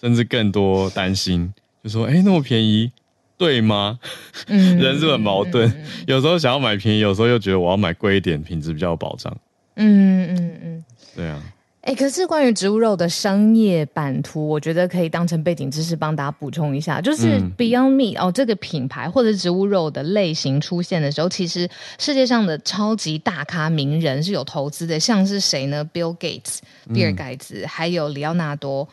[0.01, 2.91] 甚至更多担心，就说哎，那么便宜。
[3.37, 3.99] 对吗？
[4.47, 5.71] 嗯，人是很矛盾？
[6.07, 9.35] 有时候想要买便宜，有时候又觉得我要买贵一点，品质比较有保障。
[9.75, 11.41] 嗯嗯嗯，嗯对啊。
[11.81, 17.01] 哎、欸，可是关于植物肉的商业版图，我觉得可以当成背景知识帮大家补充一下。
[17.01, 21.69] 就是 Beyond Meat、嗯、哦，这个品牌或者植物肉的类型出现的时候，其实
[21.99, 26.59] 世界上的超级大咖名人是有投资的，像是谁呢？Bill Gates，
[26.93, 28.87] 比尔盖茨，还有里奥纳多，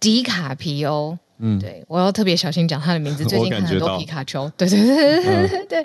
[0.00, 1.18] 迪卡皮欧。
[1.38, 3.24] 嗯，对，我要特别小心讲他的名字。
[3.28, 5.84] 最近看很多皮卡丘， 对对对对对对，对。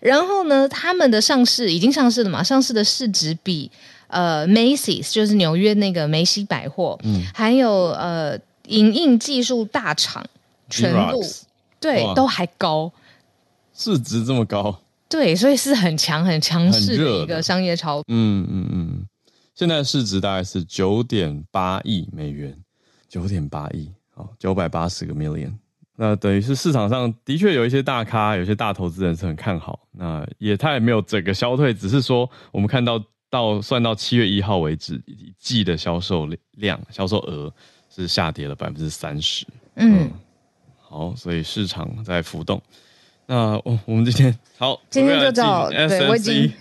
[0.00, 2.42] 然后呢，他们的上市已经上市了嘛？
[2.42, 3.70] 上市的市值比
[4.06, 10.24] 呃 Macy's 就是纽约那个梅西百货，嗯，还有呃影印技术大厂
[10.70, 11.20] 全部
[11.80, 12.92] 对都还高，
[13.76, 17.98] 市值这么高，对，所以是很强很强势的一个商业超。
[18.08, 19.06] 嗯嗯嗯，
[19.54, 22.56] 现在市值大概是九点八亿美元，
[23.08, 23.90] 九点八亿。
[24.14, 25.52] 好，九百八十个 million，
[25.96, 29.80] 那等于是市场上的确有一些大咖，有些大投资人是很看好。
[29.90, 37.52] 那也他也没有整个消退，只是说我们看到到算到七月一号为止，一季的销售量、销售额
[37.90, 39.44] 是下跌了百分之三十。
[39.74, 40.08] 嗯，
[40.80, 42.62] 好，所以市场在浮动。
[43.26, 46.52] 那我我们今天好，今天就找对，我已经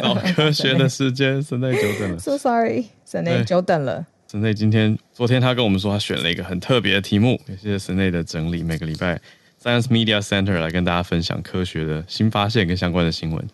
[0.00, 2.18] 找科学的时间，神内久 等了。
[2.18, 4.06] So sorry，神内久等了。
[4.30, 7.30] 神内今天、昨天他跟我们说，他选了一个很特别的题目。
[7.48, 9.20] 也谢谢神内的整理，每个礼拜
[9.60, 13.44] Science Media Center 来跟大家分享科学的新发现跟相关的新闻。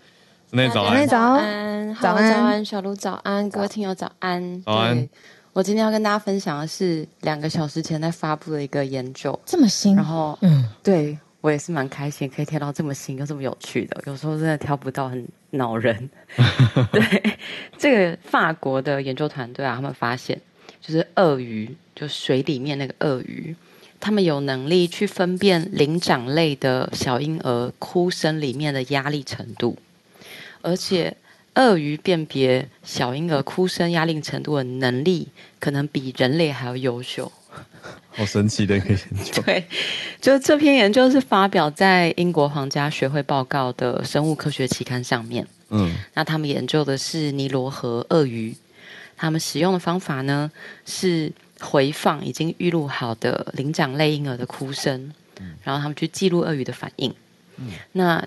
[0.50, 5.08] 神内早安，早安，早安，早安，小鹿早安，各位听友早安，早安。
[5.54, 11.16] 我今天要跟大家分享的是两个小时前在发布的一个研究，这么新，然后，嗯，对。
[11.42, 14.02] 我也是蛮开心，可以听到这么新又这么有趣的。
[14.06, 16.10] 有时候真的挑不到，很恼人。
[16.90, 17.38] 对，
[17.78, 20.40] 这个法国的研究团队啊，他们发现，
[20.86, 23.56] 就是鳄鱼，就水里面那个鳄鱼，
[23.98, 29.76] 他们有能力去分辨灵长类的小婴儿哭声里面的压力程度，
[30.62, 31.16] 而且
[31.54, 37.32] 鳄鱼辨别小婴儿哭声压力程度的能力，可能比人类还要优秀。
[38.10, 39.42] 好神奇的一个研究。
[39.42, 39.64] 对，
[40.20, 45.46] 就这篇研究是发表在英国皇家学会报告的生物科学期刊上面。
[45.70, 48.54] 嗯，那他们研究的是尼罗河鳄鱼，
[49.16, 50.50] 他们使用的方法呢
[50.84, 55.12] 是回放已经预录好的灵长类婴儿的哭声，
[55.64, 57.14] 然后他们去记录鳄鱼的反应。
[57.56, 58.26] 嗯，那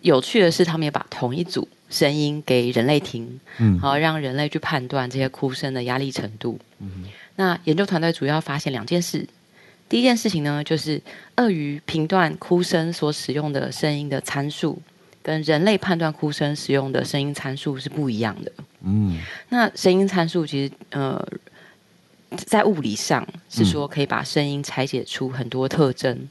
[0.00, 6.58] 有趣的是，他们也把同一组声音给人类听，嗯，然后让人类去判断这些哭声的压力程度。
[6.78, 7.04] 嗯。
[7.36, 9.26] 那研究团队主要发现两件事，
[9.88, 11.00] 第一件事情呢，就是
[11.36, 14.80] 鳄鱼评断哭声所使用的声音的参数，
[15.22, 18.52] 跟人类判断哭声使用的声音参数是不一样的。
[18.82, 19.18] 嗯，
[19.50, 21.22] 那声音参数其实呃，
[22.36, 26.28] 在物理上是说可以把声音拆解出很多特征，嗯、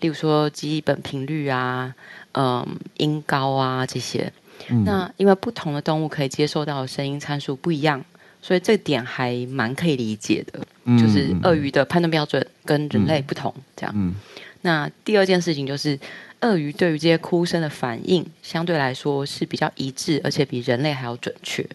[0.00, 1.94] 例如说基本频率啊，
[2.32, 4.32] 嗯、呃，音高啊这些。
[4.68, 8.04] 嗯、那因为不同的动物可以接受到的声音参数不一样。
[8.40, 13.92] 所以这点还蛮可以理解的，嗯、就是鳄鱼的判断标准跟人类不同，这样。
[13.96, 14.14] 嗯、
[14.62, 15.98] 那第二件事情就是，
[16.40, 21.66] 鳄鱼对于这些哭声的反应相对来说是比较一致，而且比人类还要准确。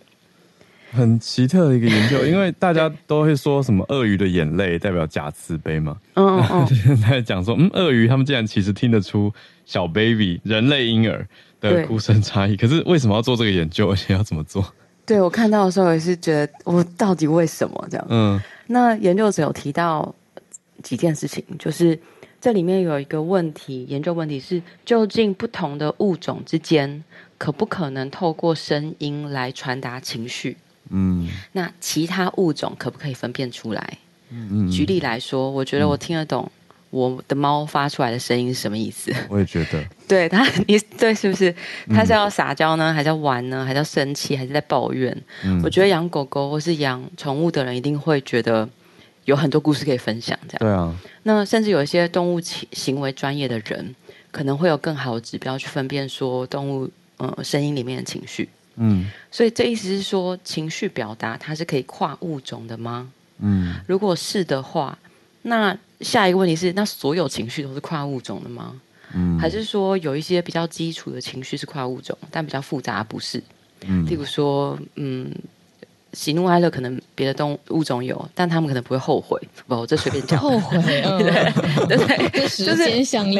[0.91, 5.97] 很奇特的一个研究，因为大家都会说什么鳄鱼的眼泪代表假慈悲嘛。
[6.13, 6.67] 嗯嗯。
[6.75, 9.33] 现在讲说，嗯，鳄鱼他们竟然其实听得出
[9.65, 11.27] 小 baby 人类婴儿
[11.59, 14.63] 的哭声差异，可是为什么要做这个研究，而且要怎么做？
[15.03, 18.07] 对，我看到的时候也是觉得，我到底为什么这样？
[18.09, 20.13] 嗯，那研究者有提到
[20.83, 21.99] 几件事情，就是
[22.43, 27.01] 这里面有一个问题，研究问题是，究竟不同的物种之间
[27.37, 30.57] 可不可能透过声音来传达情绪？
[30.89, 33.97] 嗯，那其他物种可不可以分辨出来？
[34.29, 36.51] 嗯嗯，举例来说，我觉得我听得懂。
[36.89, 39.13] 我的猫发出来的声音是什么意思？
[39.29, 41.55] 我也觉得，对它，你对是不是？
[41.91, 45.17] 它是要撒娇呢，还是要玩呢，还是要生气，还是在抱怨？
[45.45, 48.67] 嗯，我觉得养狗狗或是养宠物的人一定会觉得
[49.25, 50.59] 有很多故事可以分享，这样。
[50.59, 50.95] 对啊。
[51.23, 53.95] 那甚至有一些动物行为专业的人，
[54.31, 58.49] 可能会有更好的指标去分辨说动物呃声音里面的情绪。
[58.75, 59.09] 嗯。
[59.31, 63.11] 所以这意思是说，情绪表达它是可以跨物种的吗？
[63.39, 63.75] 嗯。
[63.87, 64.97] 如果是的话，
[65.43, 65.77] 那。
[66.01, 68.75] 下一个问题是，那所有情绪都是跨物种的吗？
[69.13, 73.41] 嗯，还是说有一些比较基础的情绪是跨物种，但比较复杂不是？
[73.87, 75.33] 嗯，例如说，嗯，
[76.13, 79.39] 喜怒哀乐可能别的动物物种有，但他们可能不会后悔。
[79.67, 80.39] 不，我这随便讲。
[80.41, 82.85] 后悔，对 对对， 就是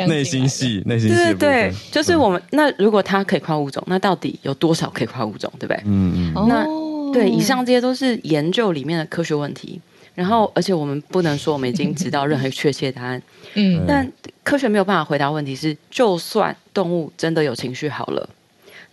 [0.08, 1.16] 内心戏，内心戏。
[1.16, 5.52] 对对，就是我们那如果它可以跨物种，那到底有多少可以跨物种？
[5.60, 5.82] 对不对？
[5.86, 6.48] 嗯嗯。
[6.48, 6.66] 那
[7.14, 9.80] 对，以上这些都是研究里面的科学问题。
[10.16, 13.20] 然后，而且我们不能说我们已经知道任何确切答案。
[13.56, 14.08] 嗯，但
[14.44, 18.30] 科学没有办法回答问题是：就算动物真的有情绪好了，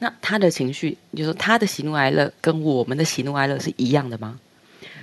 [0.01, 4.39] 那他的情绪，就是说他的喜怒哀乐跟我们的喜怒哀乐是一样的吗？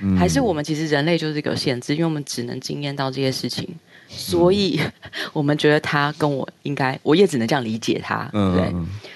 [0.02, 3.68] 嗯，还是我们其实人类就是一个限制，因为我们只能经验到这些事情，
[4.10, 4.80] 所以
[5.34, 8.74] 我们觉得他跟我应该，我也只能这样理解他，对？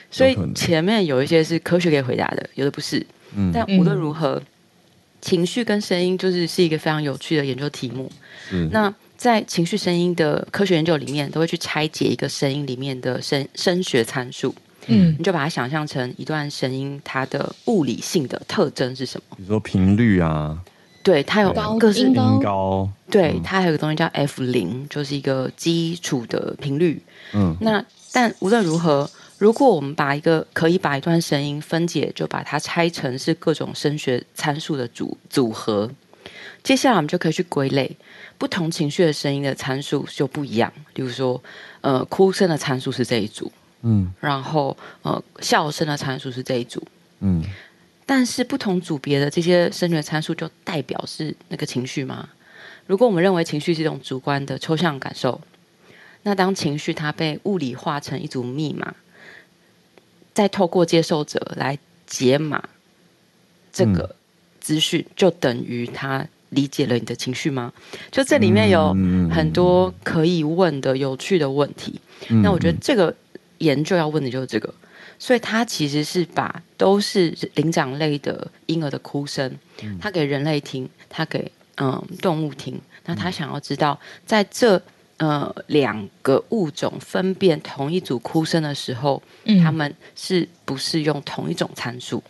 [0.09, 3.05] 所以前面有一些是科学可以回答的，有的不是。
[3.35, 4.41] 嗯，但无论如何。
[5.23, 8.11] 情绪跟声音就是是一个非常有趣的研究题目。
[8.51, 14.55] 嗯，那在情绪声音的科学研究里面，都会去拆解一个声音里面的声声学参数。
[14.87, 19.35] 嗯，你就把它想象成一段声音，它的物理性的特征是什么？
[19.37, 20.57] 比如说频率啊，
[21.03, 27.01] 对，它有各式音高，音高对，它还有个东西叫 F 零，就是一个基础的频率。
[27.33, 29.09] 嗯，那但无论如何。
[29.37, 35.89] 如果我们把一个可以把一段声音分解，就把它拆成是各种声学参数的组组合，
[36.61, 37.97] 接下来我们就可以去归类
[38.37, 40.71] 不同情绪的声音的参数就不一样。
[40.93, 41.41] 比如说，
[41.81, 43.51] 呃，哭声的参数是这一组，
[43.81, 46.81] 嗯，然后呃，笑声的参数是这一组，
[47.19, 47.43] 嗯，
[48.05, 52.29] 但是不同组别的这些声学参数就代表是那个情绪吗？
[52.87, 55.39] 如果我们认为情绪是一种主观的抽象感受，
[56.23, 58.93] 那当情绪它被物理化成一组密码。
[60.33, 61.77] 再透过接受者来
[62.07, 62.63] 解码
[63.73, 64.15] 这个
[64.61, 67.73] 资讯，就等于他理解了你的情绪吗？
[68.09, 68.93] 就这里面有
[69.29, 71.99] 很多可以问的有趣的问题。
[72.29, 73.13] 嗯、那我觉得这个
[73.61, 74.73] 研究要问的就是这个，
[75.17, 79.51] 所以他其实是把都是灵长类的婴儿的哭声，
[79.99, 82.79] 他给人类听，他给嗯动物听。
[83.05, 84.81] 那他想要知道，在这
[85.17, 92.23] 呃两个物种分辨同一组哭声的时候，嗯、他们是不是用同一种参数？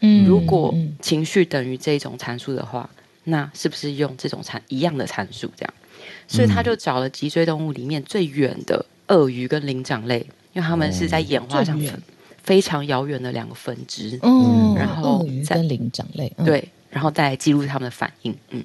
[0.00, 2.88] 嗯，如果情绪等于这种参数的话，
[3.24, 5.50] 那是不是用这种参一样的参数？
[5.56, 5.74] 这样，
[6.28, 10.26] 所以他就找了脊椎动物里面最远的鳄鱼跟灵长类，
[10.56, 11.78] 因为他们是在演化上
[12.42, 14.18] 非常遥远的两个分支。
[14.22, 18.34] 嗯，然后鳄鱼跟灵长类，对，然后再来记录他们的反应。
[18.50, 18.64] 嗯，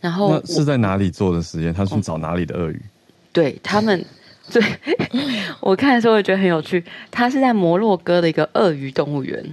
[0.00, 1.74] 然后是在哪里做的实验？
[1.74, 2.82] 他是找哪里的鳄鱼？
[3.30, 4.02] 对他们，
[4.50, 4.62] 对，
[5.60, 6.82] 我看的时候我觉得很有趣。
[7.10, 9.44] 他是在摩洛哥的一个鳄鱼动物园。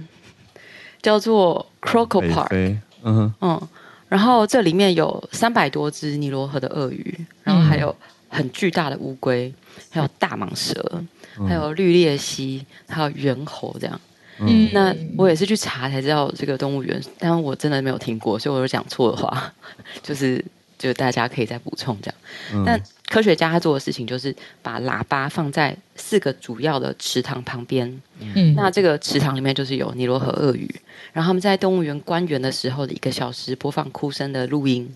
[1.02, 3.68] 叫做 Croco Park，嗯哼，嗯，
[4.08, 7.92] 然后这里面有三百多只尼罗河的鳄鱼，然后还有
[8.32, 9.52] 很巨大的乌龟，
[9.90, 11.04] 还有大蟒蛇，
[11.46, 14.00] 还有绿鬣蜥，还有猿猴这样。
[14.38, 19.52] 嗯，那我也是去查才知道这个动物园，但我真的没有听过，所以我有讲错的话，
[20.02, 20.42] 就是
[20.78, 22.14] 就大家可以再补充这样。
[22.54, 30.68] 嗯、但科学家他做的事情就是把喇叭放在四个主要的池塘旁边，嗯，那这个池塘里面就是有尼罗河鳄鱼，
[31.12, 34.92] 然后他们在动物园关园的时候的一个小时播放哭声的录音。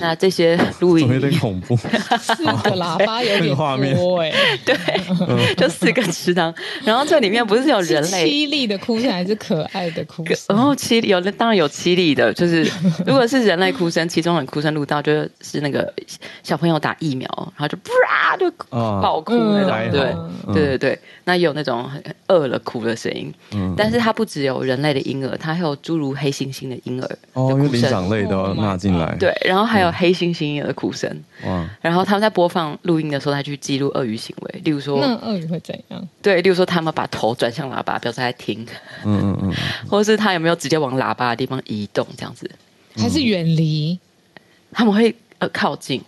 [0.00, 1.08] 那这些录音。
[1.08, 1.88] 有点恐怖，四
[2.44, 3.96] 个喇叭有点画面。
[4.20, 4.32] 哎，
[4.64, 4.76] 对，
[5.56, 6.54] 就四个池塘，
[6.84, 8.26] 然后这里面不是有人类。
[8.26, 10.36] 凄厉的哭声，还是可爱的哭声？
[10.48, 12.62] 然后凄厉有的当然有凄厉的，就是
[13.06, 15.92] 如果是人类哭声，其中的哭声录到就是那个
[16.42, 23.74] 小朋友打疫苗，然后就啪就爆哭那种，对对对对，那有那种很饿了哭的声音，嗯。
[23.76, 29.62] 但是它不只有人类的婴儿，它还有诸如黑猩猩的婴儿哦，因为灵长类都要纳进来，对，然后。
[29.72, 31.08] 还有黑猩猩的哭声，
[31.46, 31.66] 哇！
[31.80, 36.08] 然后他们在播放录音的时候，他去记录鳄鱼行为，例如说，那鳄鱼会怎样？
[36.20, 38.66] 对，例如说，他们把头转向喇叭，表示在听，
[39.04, 39.52] 嗯嗯嗯，
[39.88, 42.50] 或者是他有没有直接往喇叭的地方移动，这样子，
[42.96, 43.98] 还是远离？
[44.72, 46.02] 他们会呃靠近，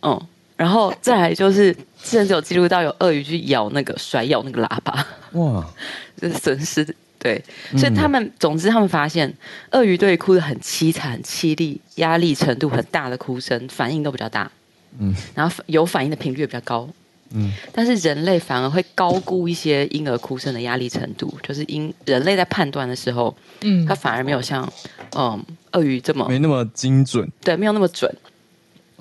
[0.00, 0.18] 嗯，
[0.56, 5.66] 然后再来就是，甚至有记录到有鳄鱼去咬那个甩咬那个喇叭，哇，
[6.20, 6.94] 就是损失。
[7.18, 7.40] 对，
[7.78, 9.32] 所以他们，嗯、总之他们发现，
[9.70, 14.50] 鳄鱼对哭的很凄惨、很凄厉、压力程度很大的哭声，反应都比较大，
[14.98, 16.88] 嗯，然后有反应的频率也比较高，
[17.30, 24.68] 嗯，但是人类反而会高估一些婴儿哭声的压力程度，就是因人类在判断的时候，嗯，他反而没有像，
[25.16, 25.40] 嗯，
[25.74, 28.12] 鳄鱼这么没那么精准，对，没有那么准。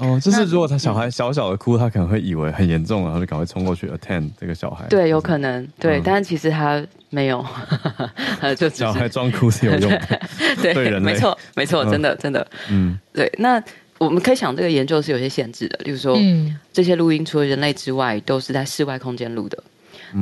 [0.02, 4.86] 哦，就是如果他小孩小小的哭，他可能会以为很严重，然后就赶快冲过去 attend 这个小孩。
[4.90, 7.46] 对，有可能，对，但是其实他没有，
[8.58, 10.20] 就小孩装哭是有用的，
[10.62, 13.32] 对，对人，没错，没错，真的，真的，嗯，对。
[13.38, 13.64] 那
[14.00, 19.64] 我们可以想，这个研究是有些限制的，例如说，嗯这些录音除了人类之外，都是在室外空间录的。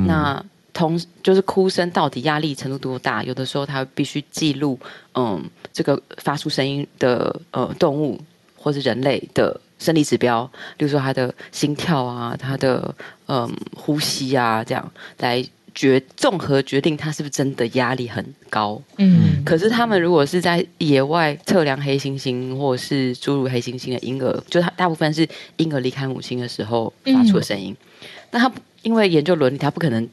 [0.06, 3.24] 那同就是哭声到底压力程度多大？
[3.24, 4.78] 有的时候他必须记录，
[5.14, 8.20] 嗯，这个发出声音的呃动物
[8.54, 9.58] 或是人类的。
[9.80, 12.94] 生理指标，例如说他的心跳啊，他的
[13.26, 15.42] 嗯呼吸啊，这样来
[15.74, 18.80] 决综合决定他是不是真的压力很高。
[18.98, 25.26] 嗯，可是他们如果是在野外测量黑猩猩或者是诸如黑猩猩的婴儿，就他大部分是
[25.56, 27.74] 婴儿离开母亲的时候发出的声音。
[28.02, 28.52] 嗯、那他
[28.82, 30.06] 因为研究伦理，他不可能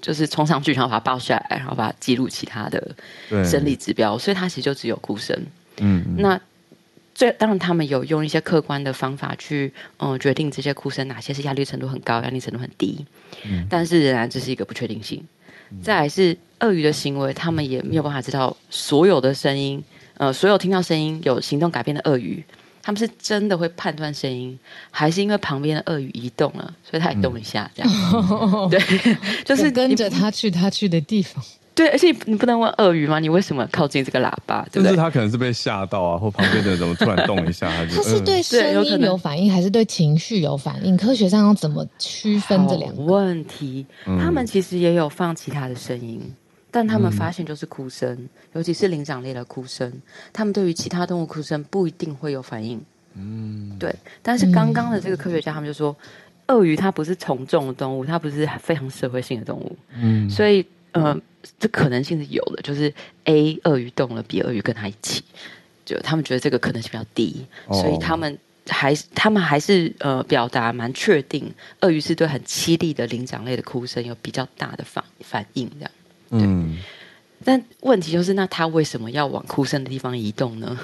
[0.00, 2.96] 就是冲上去然后把它抱下来，然后把它记录其他的
[3.44, 5.38] 生理指标，所以他其实就只有哭声。
[5.78, 6.40] 嗯，那。
[7.14, 13.04] 所当然，他们有用一些客观的方法去，嗯，决定这些哭声哪些是压力程度很高，压力程度很低。
[13.44, 15.22] 嗯，但是仍然这是一个不确定性。
[15.70, 19.82] 嗯、再来是鳄鱼的行为，他们也没有办法知道所有的声音，
[20.16, 22.42] 呃，所有听到声音有行动改变的鳄鱼，
[22.82, 24.58] 他们是真的会判断声音，
[24.90, 27.92] 还是因为旁边的鳄鱼移动了，所以它也动一下这样？
[27.92, 28.80] 嗯、 对，
[29.44, 31.44] 就是跟着它去它去的地方。
[31.80, 33.18] 对，而且你不能问鳄鱼吗？
[33.18, 34.60] 你为什么靠近这个喇叭？
[34.70, 34.84] 对不对？
[34.84, 37.70] 就是他可能是被吓到啊，或旁边的人怎么突然动一下？
[37.74, 40.94] 他就他是对声音有反应，还是对情绪有反应？
[40.94, 43.86] 科学上要怎么区分这两个问题？
[44.04, 46.20] 他们其实也有放其他的声音，
[46.70, 49.90] 但他们发现就是哭声，嗯、尤其是灵长类的哭声，
[50.34, 52.78] 他们对于其他动物哭声不一定会有反应。
[53.14, 53.94] 嗯，对。
[54.20, 55.96] 但是刚刚的这个科学家他们就说，
[56.48, 59.74] 鳄鱼它不是从众的动物，它不是非常社会性的动物。
[59.96, 60.62] 嗯，所以。
[60.92, 61.16] 呃，
[61.58, 62.92] 这可能性是有的，就是
[63.24, 65.22] A 鳄鱼动了，B 鳄鱼跟他一起，
[65.84, 68.38] 就他们觉得这个可能性比较低，哦、所以他们
[68.68, 75.90] 还是他们还是呃表达蛮确定，鳄鱼是对很凄厉的灵长类的哭声有比较大的反反应这样。
[76.30, 76.78] 嗯，
[77.44, 80.78] 但问题就是，那他为什么要往哭声的地方移动呢？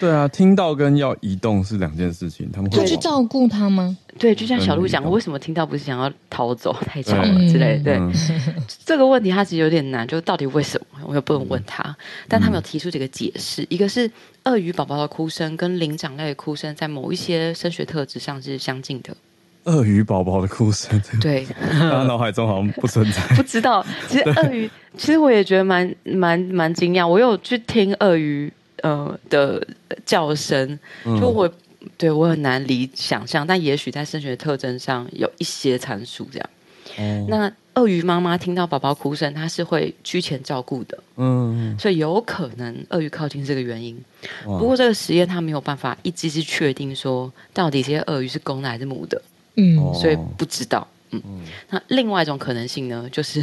[0.00, 2.50] 对啊，听到跟要移动是两件事情。
[2.52, 3.96] 他们会去照顾他吗？
[4.18, 7.84] 对，就像小鹿讲的，为什么听到不是想要逃走、太吵了之类的？
[7.84, 8.12] 对，嗯、
[8.84, 11.00] 这个问题他其实有点难，就到底为什么？
[11.06, 11.82] 我又不能问他。
[11.82, 11.96] 嗯、
[12.28, 14.10] 但他们有提出这个解释，一个是
[14.44, 19.16] 鳄鱼宝宝的哭声跟灵长类的哭声在某一些声学特质上是相近的。
[19.64, 23.20] 鳄鱼宝宝的哭声，对， 他脑海中好像不存在。
[23.34, 27.06] 不知道，其实鳄鱼，其实我也觉得蛮蛮蛮惊讶。
[27.06, 28.52] 我有去听鳄鱼
[28.84, 29.66] 呃的
[30.04, 30.78] 叫声，
[31.18, 36.50] 就我、嗯、对我很难理想象，但也许在声学特征上有一些参数这样。
[36.98, 43.98] 嗯、那鳄鱼妈妈听到宝宝哭声，它是会居前照顾的，嗯，所以有可能鳄鱼靠近是这个原因。
[44.44, 49.20] 不过这个实验它没有办法一直是确定说到底这些鳄鱼是公的还是母的。
[49.56, 50.86] 嗯，所以不知道。
[51.10, 51.22] 嗯，
[51.70, 53.42] 那另外一种可能性呢，就是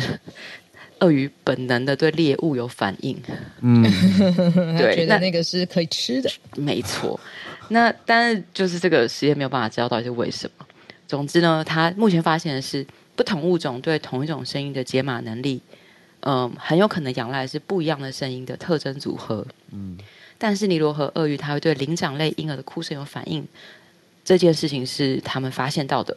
[1.01, 3.15] 鳄鱼本能的对猎物有反应。
[3.59, 3.83] 嗯，
[4.77, 6.31] 对，觉得那个是可以吃的。
[6.55, 7.19] 没错。
[7.67, 10.65] 那但是就是这个实验没有办法知道到底是为什么。
[11.07, 12.85] 总之呢，他目前发现的是
[13.15, 15.61] 不同物种对同一种声音的解码能力，
[16.21, 19.45] 嗯，很有可能仰赖是不一样的声音的特征组合。
[19.71, 19.97] 嗯，
[20.37, 23.45] 但是尼罗河鳄鱼它会对灵长类婴儿的哭声有反应。
[24.23, 26.15] 这件事情是他们发现到的，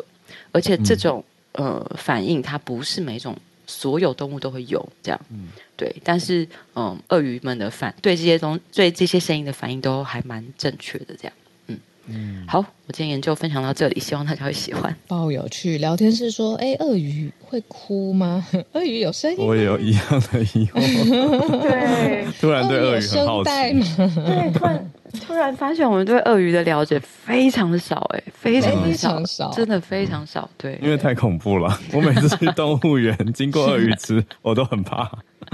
[0.53, 5.95] 而且这种、嗯、呃反应，它不是每种所有动物都会有这样，嗯、对。
[6.05, 11.33] 但是嗯，鳄鱼们的反对这些东对这些声音的反应都还蛮正确的这样，
[11.69, 12.45] 嗯嗯。
[12.47, 14.95] 好，我今天研究分享到这里，希望大家会喜欢。
[15.09, 18.47] 爆有趣，聊天室说，哎，鳄鱼会哭吗？
[18.73, 19.39] 鳄鱼有声音？
[19.39, 20.03] 我也有一样
[20.33, 20.75] 的疑惑。
[21.61, 23.51] 对，突然对鳄鱼很好奇。
[23.51, 24.91] 对，突然。
[25.21, 30.49] 突然发现，我们对鳄鱼的了解非常的少，哎，非常非常少，真的非常少。
[30.57, 31.79] 对，因为太恐怖了。
[31.93, 35.11] 我每次去动物园经过鳄鱼池， 我都很怕。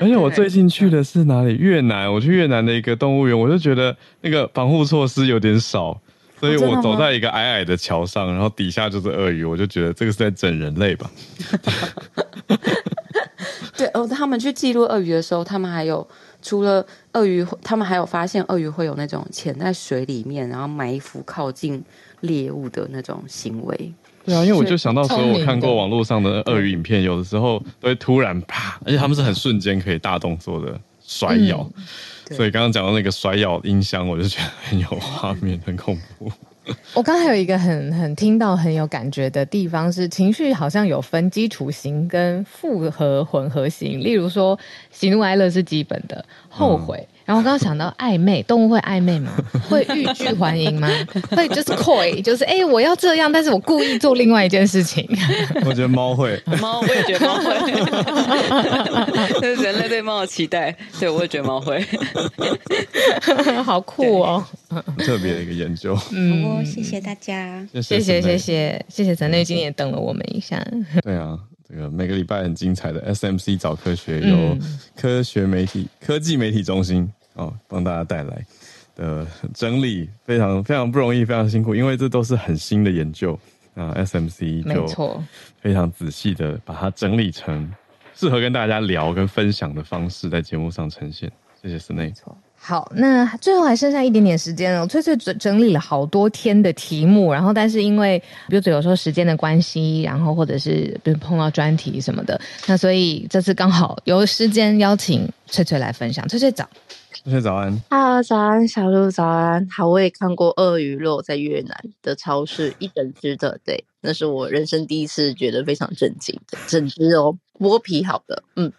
[0.00, 1.56] 而且我最近去的是哪里？
[1.56, 2.12] 越南。
[2.12, 6.00] 我去越南的一个动物园，我就觉得那个防护措施有点少，
[6.38, 11.10] 所以我走在一个矮矮的桥上，然后底下就是鳄鱼，我就觉得这个是在整人类吧。
[13.76, 16.06] 对哦，他们去记录鳄鱼的时候，他们还有。
[16.42, 21.82] 除了鳄鱼，他们还有发现鳄鱼会有那种潜在水里面，然后埋伏靠近
[22.20, 23.92] 猎物的那种行为。
[24.24, 31.68] 对啊，因为我就想到说，我看过网络上的鳄鱼影片，有的时候都会突然啪，而且他们是很瞬间可以大动作的甩咬。
[31.76, 36.30] 嗯、所以刚刚讲到那个甩咬音箱，我就觉得很有画面，很恐怖。
[36.94, 44.00] 我刚才有一个很很听到很有感觉的地方是，情绪好像有分基础型跟复合混合型。
[44.00, 44.58] 例如说，
[44.90, 47.06] 喜怒哀乐是基本的，后悔。
[47.30, 49.30] 然后我刚刚想到暧昧，动物会暧昧吗？
[49.70, 50.88] 会欲拒还迎吗？
[51.30, 55.08] 会就是 coy，就是哎、欸，我要这样，但是我故意做另外一件事情。
[55.64, 57.54] 我觉得猫会， 猫我也觉得猫会，
[59.40, 60.76] 这是人类对猫的期待。
[60.98, 61.80] 对，我也觉得猫会，
[63.64, 64.44] 好酷哦。
[64.98, 70.60] 特别的一个研究，嗯，好，谢谢大家，谢谢谢谢谢谢陈内今天也等了我们一下。
[71.04, 74.58] 对啊，这个每个礼拜很精彩的 SMC 早科学由
[74.96, 78.44] 科学媒体科技媒体中心哦帮大家带来
[78.96, 83.38] 的整理，非常非常不容易，非常辛苦，因为这都是很新的研究
[83.74, 83.94] 啊。
[83.96, 85.22] SMC 就
[85.60, 87.72] 非常仔细的把它整理成
[88.14, 91.30] 适合跟大家聊跟分享的方式，在节目上呈现。
[91.62, 92.12] 谢谢陈内。
[92.62, 94.86] 好，那最后还剩下一点点时间了。
[94.86, 98.18] 翠翠整整理了好多天的题目，然后但是因为
[98.48, 106.26] 比如有时候时间的关系，然后或者是比如碰到专题什么的，那所以这次刚好有时间邀请翠翠来分享。
[106.28, 106.68] 翠翠早，
[107.22, 107.76] 翠翠早安。
[107.90, 109.66] 哈喽，早安，小鹿早安。
[109.68, 118.72] 好，我也看过鳄鱼肉在越南的超市一整只的，对，那是我人生第一次觉得非常震惊的，整只哦，剥皮好的，嗯。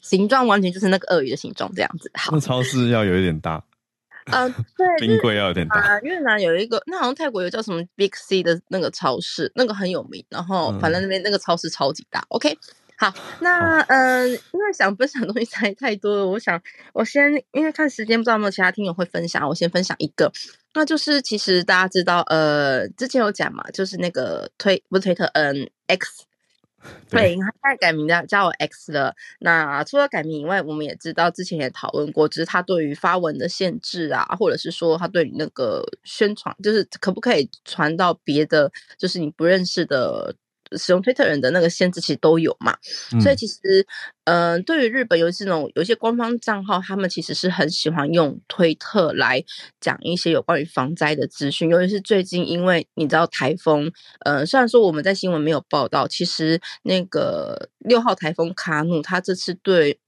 [0.00, 2.08] 形状完全就是那个鳄鱼的形状，这样子。
[2.14, 3.62] 好，那超市要有一点大。
[4.26, 5.80] 呃， 对，冰柜要有点大。
[5.80, 10.24] 啊，越南有一个，那好像泰国有叫什么 Big C 的那个超市，那个很有名。
[10.28, 12.20] 然后，反正那边那个超市超级大。
[12.20, 12.56] 嗯、OK，
[13.00, 16.60] 好，那呃，因为想分享的东西太太多了，我想
[16.92, 20.32] 我先因为看时间，不知道有没有其他听友会分享，我先分享一个。
[20.74, 26.24] 那就是其实大家知道，呃，之前有讲嘛，就是那个推不是推特，嗯，X。
[27.08, 29.14] 对，他现在改名叫叫我 X 了。
[29.38, 40.34] 那除了改名以外，我们也知道之前也讨论过，只是他对于发文的限制啊，或者是说他对于那个宣传，就是可不可以传到别的，就是你不认识的。
[40.76, 42.76] 使用推特人的那个限制其实都有嘛，
[43.12, 43.86] 嗯、所以其实，
[44.24, 49.42] 嗯、呃，对于日本尤其是那种有一些官方账号，他们其实是很喜欢用推特来
[49.80, 53.90] 讲一些有关于防灾的资讯，尤其是最近，因为你知道台风，
[54.24, 59.98] 呃，虽然说我们在新闻没有报道，其实那个六号台风卡努，它这次对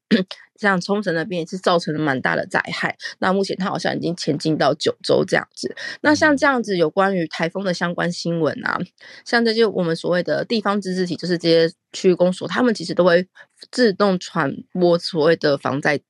[0.56, 2.96] 像冲绳那边也是造成了蛮大的灾害。
[3.18, 5.74] 那目前它好像已经前进到九州这样子。
[6.02, 8.78] 那像这样子有关于台风的相关新闻啊，
[9.24, 13.26] 像这些我们所谓的地方自治体，就是这些区域公所，他们其实都会
[13.70, 16.00] 自动传播所谓的防灾。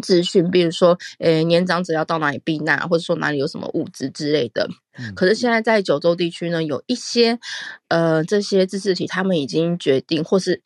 [0.00, 4.66] 资讯，比如说，诶，年长者要到哪里避难，或者说哪里有什么物资之类的。
[4.96, 7.38] 嗯、可是现在在九州地区呢，有一些，
[7.88, 10.62] 呃，这些自治体他们已经决定，或是，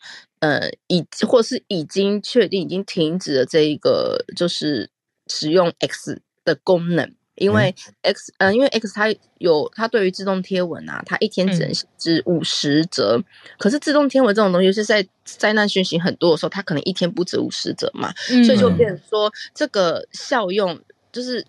[0.47, 4.91] 呃，已或是已经确定已经停止了这一个，就是
[5.27, 7.15] 使用 X 的功能。
[7.37, 13.19] 因为 X，嗯、呃，因为 X 它有它对于自动贴文啊，它一天只能写至五十则。
[13.19, 13.25] 嗯、
[13.59, 20.81] 可是自动贴文这种东西是在灾难讯息很多的时候，它可能一天不止五十则嘛，嗯、所以就变成说这个效用
[21.13, 21.45] 就是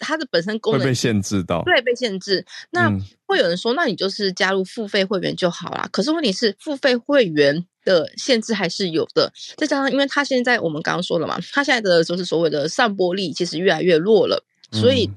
[0.00, 2.44] 它的本身功能会被限制到，对，被限制。
[2.70, 2.90] 那
[3.26, 5.88] 会有人说，那你就是加入付费会员就好啦。
[5.92, 9.32] 可是问题是，付费会员的限制还是有的。
[9.56, 14.44] 再加上，因为它现在我们刚刚说了嘛，它现在的就是所谓的散播力其实越来越弱了。
[14.72, 15.10] 所以，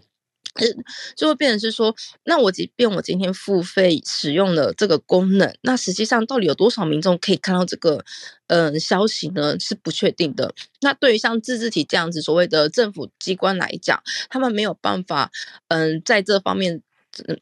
[1.16, 1.96] 就会变成是说，
[2.26, 8.06] 那我即便我今天付费使用了这个功能，那实际上到底有多少民众可以看到这个
[8.48, 9.60] 嗯、消息呢？
[9.60, 10.54] 是不确定的。
[10.82, 15.32] 那对于像自治体这样子所谓的政府机关来讲，他们没有办法
[15.70, 16.82] 嗯、在这方面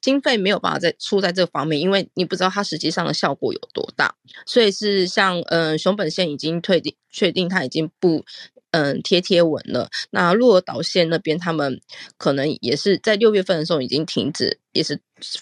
[0.02, 4.16] 经费没有办法再出在这方面，因为你不知道它实际上的效果有多大。
[4.46, 8.24] 所以是像嗯、熊本县已经退定确定，它已经不。
[8.72, 9.90] 嗯，贴贴文了。
[10.12, 11.82] 那鹿儿岛县那边，他们
[12.18, 14.98] 可能也是在六月份的时候已经停止，也是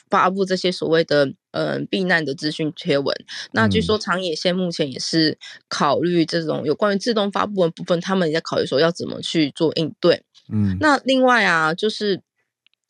[0.09, 3.15] 发布这些所谓的嗯避难的资讯贴文。
[3.51, 10.23] 那据说长野县目前也是考虑这种有关于自动发布的部分，他们也在考虑说要怎么去做应对。
[10.51, 12.23] 嗯，那另外啊，就是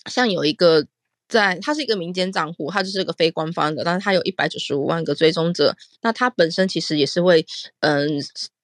[0.05, 0.87] 像有一个
[1.27, 5.75] 在，它是一个民间账户，它就是一个非官方的，但是它有一百九十五万个追踪者。
[6.01, 7.45] 那它本身其实也是会
[7.81, 8.21] 嗯。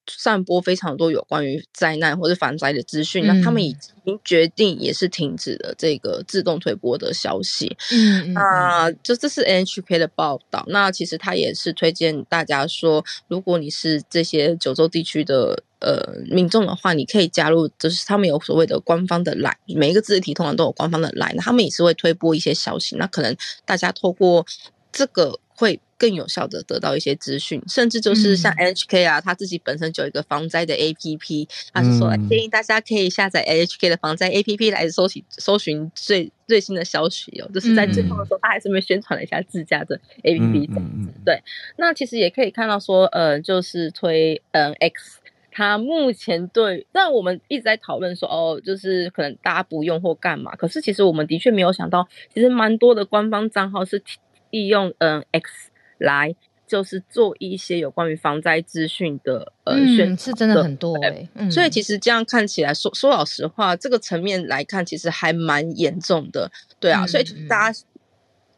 [0.08, 3.76] 散播非常多有关于灾难或者防灾的资讯，嗯、那他们已
[4.06, 7.76] 经决定也是停止了这个自动推播的消息。
[7.91, 10.64] 嗯，那就这是 NHK 的报道。
[10.68, 22.95] 那其实他也是推荐大家说，如果你是这些九州地区的呃民众的话，你可以加入，就是他们有所谓的官方的 LINE，每一个自治体通常都有官方的 LINE，那他们也是会推播一些消息。
[22.97, 23.36] 那可能
[23.66, 24.45] 大家透过
[24.91, 25.80] 这个会。
[25.98, 37.50] 更有效的得到一些资讯，甚至就是像 NHK 啊，他、嗯、自己本身就有一个防灾的 APP，他是说建议大家可以下载 NHK 的防灾 APP 来搜寻搜寻最最新的消息哦。
[37.54, 41.14] 就是在最后的时候，他还是没宣传了一下自家的 APP 这样子。
[41.26, 41.41] 对，
[41.78, 45.22] 那其实也可以看到说，呃，就是推嗯 X，
[45.52, 50.54] 他目前对，但我们一直在讨论说，哦，就是可能大家不用或干嘛。
[50.58, 54.04] 可是其实我们的确没有想到，其实蛮多的官方账号是
[54.50, 55.72] 利用嗯 X。
[55.98, 56.36] 来
[56.68, 67.80] 就是做一些有关于防灾资讯的呃宣传，嗯，是真的很多哎，欸，嗯，所以其实这样看起来说说老实话，这个层面来看，其实还蛮严重的，对啊，嗯，所以大家。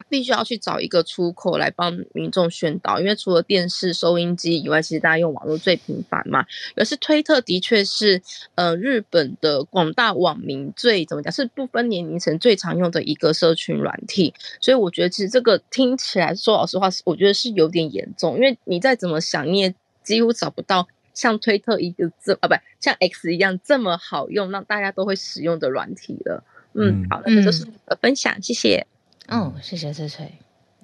[0.10, 6.46] 必须要去找一个出口来帮民众宣导，因为除了电视、收音机以外，其实大家用网络最频繁嘛。
[6.76, 8.22] 而是推特的确是，
[8.56, 14.34] 呃，日本的广大网民最怎么讲，是不分年龄层最常用的一个社群软体。
[14.60, 26.44] 所以我觉得，其实这个听起来说老实话，我觉得是有点严重，因为你再怎么想，你也几乎找不到像推特一个这啊，不像 X 一样这么好用，让大家都会使用的软体了。
[26.74, 28.86] 嗯，好，那这就是我的分享，谢谢。
[29.28, 30.32] 哦，谢谢翠翠。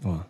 [0.04, 0.26] 哇，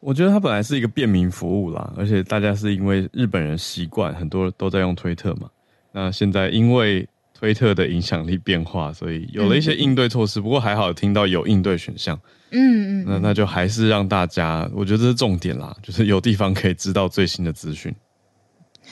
[0.00, 5.48] 我觉得它本来是一个便民服务啦，而且大家是因为日本人习惯，很多都在用推特嘛。
[5.92, 10.40] 那现在因为推特的影响力变化，所以有了一些应对措施。
[10.40, 12.18] 嗯、不过还好听到有应对选项。
[12.50, 17.94] 嗯嗯，那那就还是让大家，我觉得这是重点啦，就是有地方可以知道最新的资讯。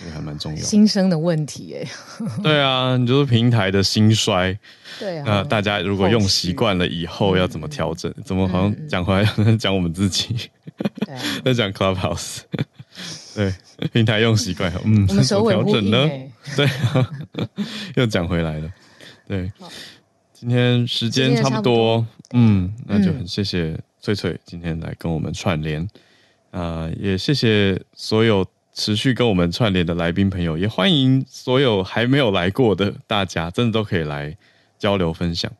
[0.04, 1.88] 也还蛮重要，新生的问题哎，
[2.42, 4.56] 对啊，你就是平台的兴衰，
[4.98, 8.12] 对啊，那大家如果用习惯了以后要怎么调整？
[8.24, 9.24] 怎么好像讲回来
[9.58, 10.50] 讲我们自己，
[11.44, 12.40] 在讲 Clubhouse，
[13.34, 13.52] 对，
[13.92, 16.08] 平台用习惯，嗯，我们首尾调整呢？
[16.56, 16.68] 对，
[17.96, 18.70] 又讲回来了，
[19.26, 19.50] 对，
[20.32, 25.86] 今天时间差不多，嗯，那就很谢谢翠翠今天来跟我们串联，
[26.52, 28.46] 啊，也谢谢所有。
[28.78, 34.34] 持续跟我们串联的来宾朋友，也欢迎所有还没有来过的大家，真的都可以来
[34.78, 35.50] 交流分享。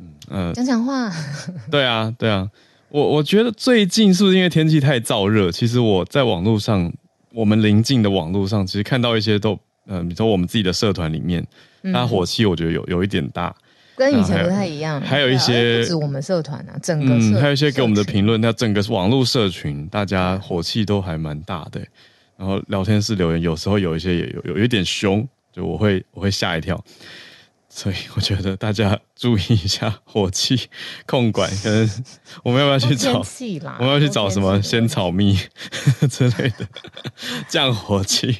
[0.00, 1.08] 嗯嗯，讲讲话。
[1.70, 2.50] 对啊对啊，
[2.88, 5.52] 我我觉得最近是不是因为天气太燥热？
[5.52, 6.92] 其实我在网络上，
[7.32, 9.52] 我们邻近的网络上，其实看到一些都，
[9.86, 11.46] 嗯、呃，比如说我们自己的社团里面，
[11.92, 13.54] 它火气我觉得有有一点大，
[13.96, 15.00] 跟以前不太一样。
[15.00, 21.80] 还有一些不止我们社团啊，整个社嗯，还有一些给我们的评论，那整个网络社群，大家火气都还蛮大的。
[22.36, 26.82] 然后聊天室留言有时候有一些也有有有一点凶，就我会我会吓一跳。
[27.68, 30.58] 所以我觉得大家注意一下火气
[31.04, 32.04] 控管，可能
[32.42, 33.22] 我们要不要去找？
[33.78, 35.38] 我们要去找什么仙草蜜
[36.10, 36.66] 之类的
[37.48, 38.38] 降火气？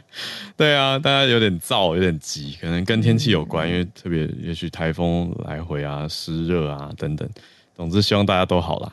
[0.56, 7.28] 对啊，大家有点燥，有点急，可能跟天气有关，因为特别也许台风来回啊、湿热啊等等。
[7.76, 8.90] 总之，希望大家都好啦。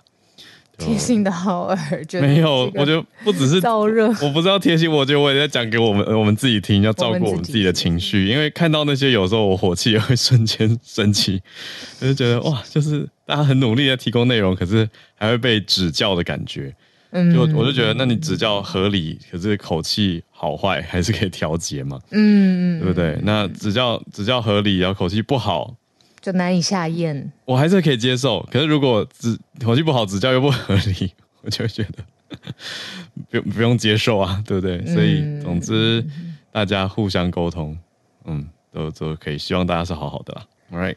[0.78, 1.78] 贴心的好耳，
[2.22, 11.42] 没有，我觉得不只是燥热，我不知道贴心，我觉得我也在讲给我们我们自己听，要照顾我们自己的情绪，因为看到那些有时候我火气也会瞬间升起，
[12.02, 16.76] 我就觉得哇，就是大家很努力在提供内容，可是还会被指教的感觉，
[17.12, 23.18] 嗯，就我就觉得，那你指教合理，可是口气好坏还是可以调节嘛，嗯，对不对？
[23.24, 25.76] 那指教指教合理，然后口气不好。
[26.26, 28.42] 就难以下咽，我还是可以接受。
[28.52, 31.14] 可是如果指口气不好，指教又不合理，
[31.44, 32.04] 我就会觉得
[33.30, 34.78] 不不用接受啊，对不对？
[34.78, 36.04] 嗯、所以总之
[36.52, 37.78] 大家互相沟通，
[38.24, 39.38] 嗯，都都可以。
[39.38, 40.46] 希望大家是好好的啦。
[40.72, 40.96] All right，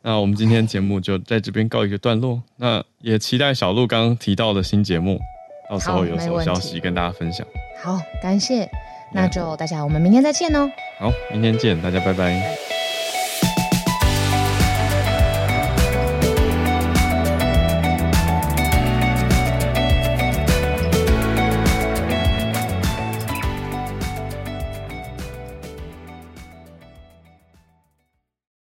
[0.00, 2.42] 那我们今天节目就在这边告一个段落。
[2.56, 5.20] 那也期待小鹿刚刚提到的新节目，
[5.68, 7.46] 到时候有什么消息跟大家分享。
[7.82, 8.66] 好，感谢。
[9.12, 10.70] 那就大家，我们明天再见哦。
[10.98, 12.83] 好，明天见，大家拜拜。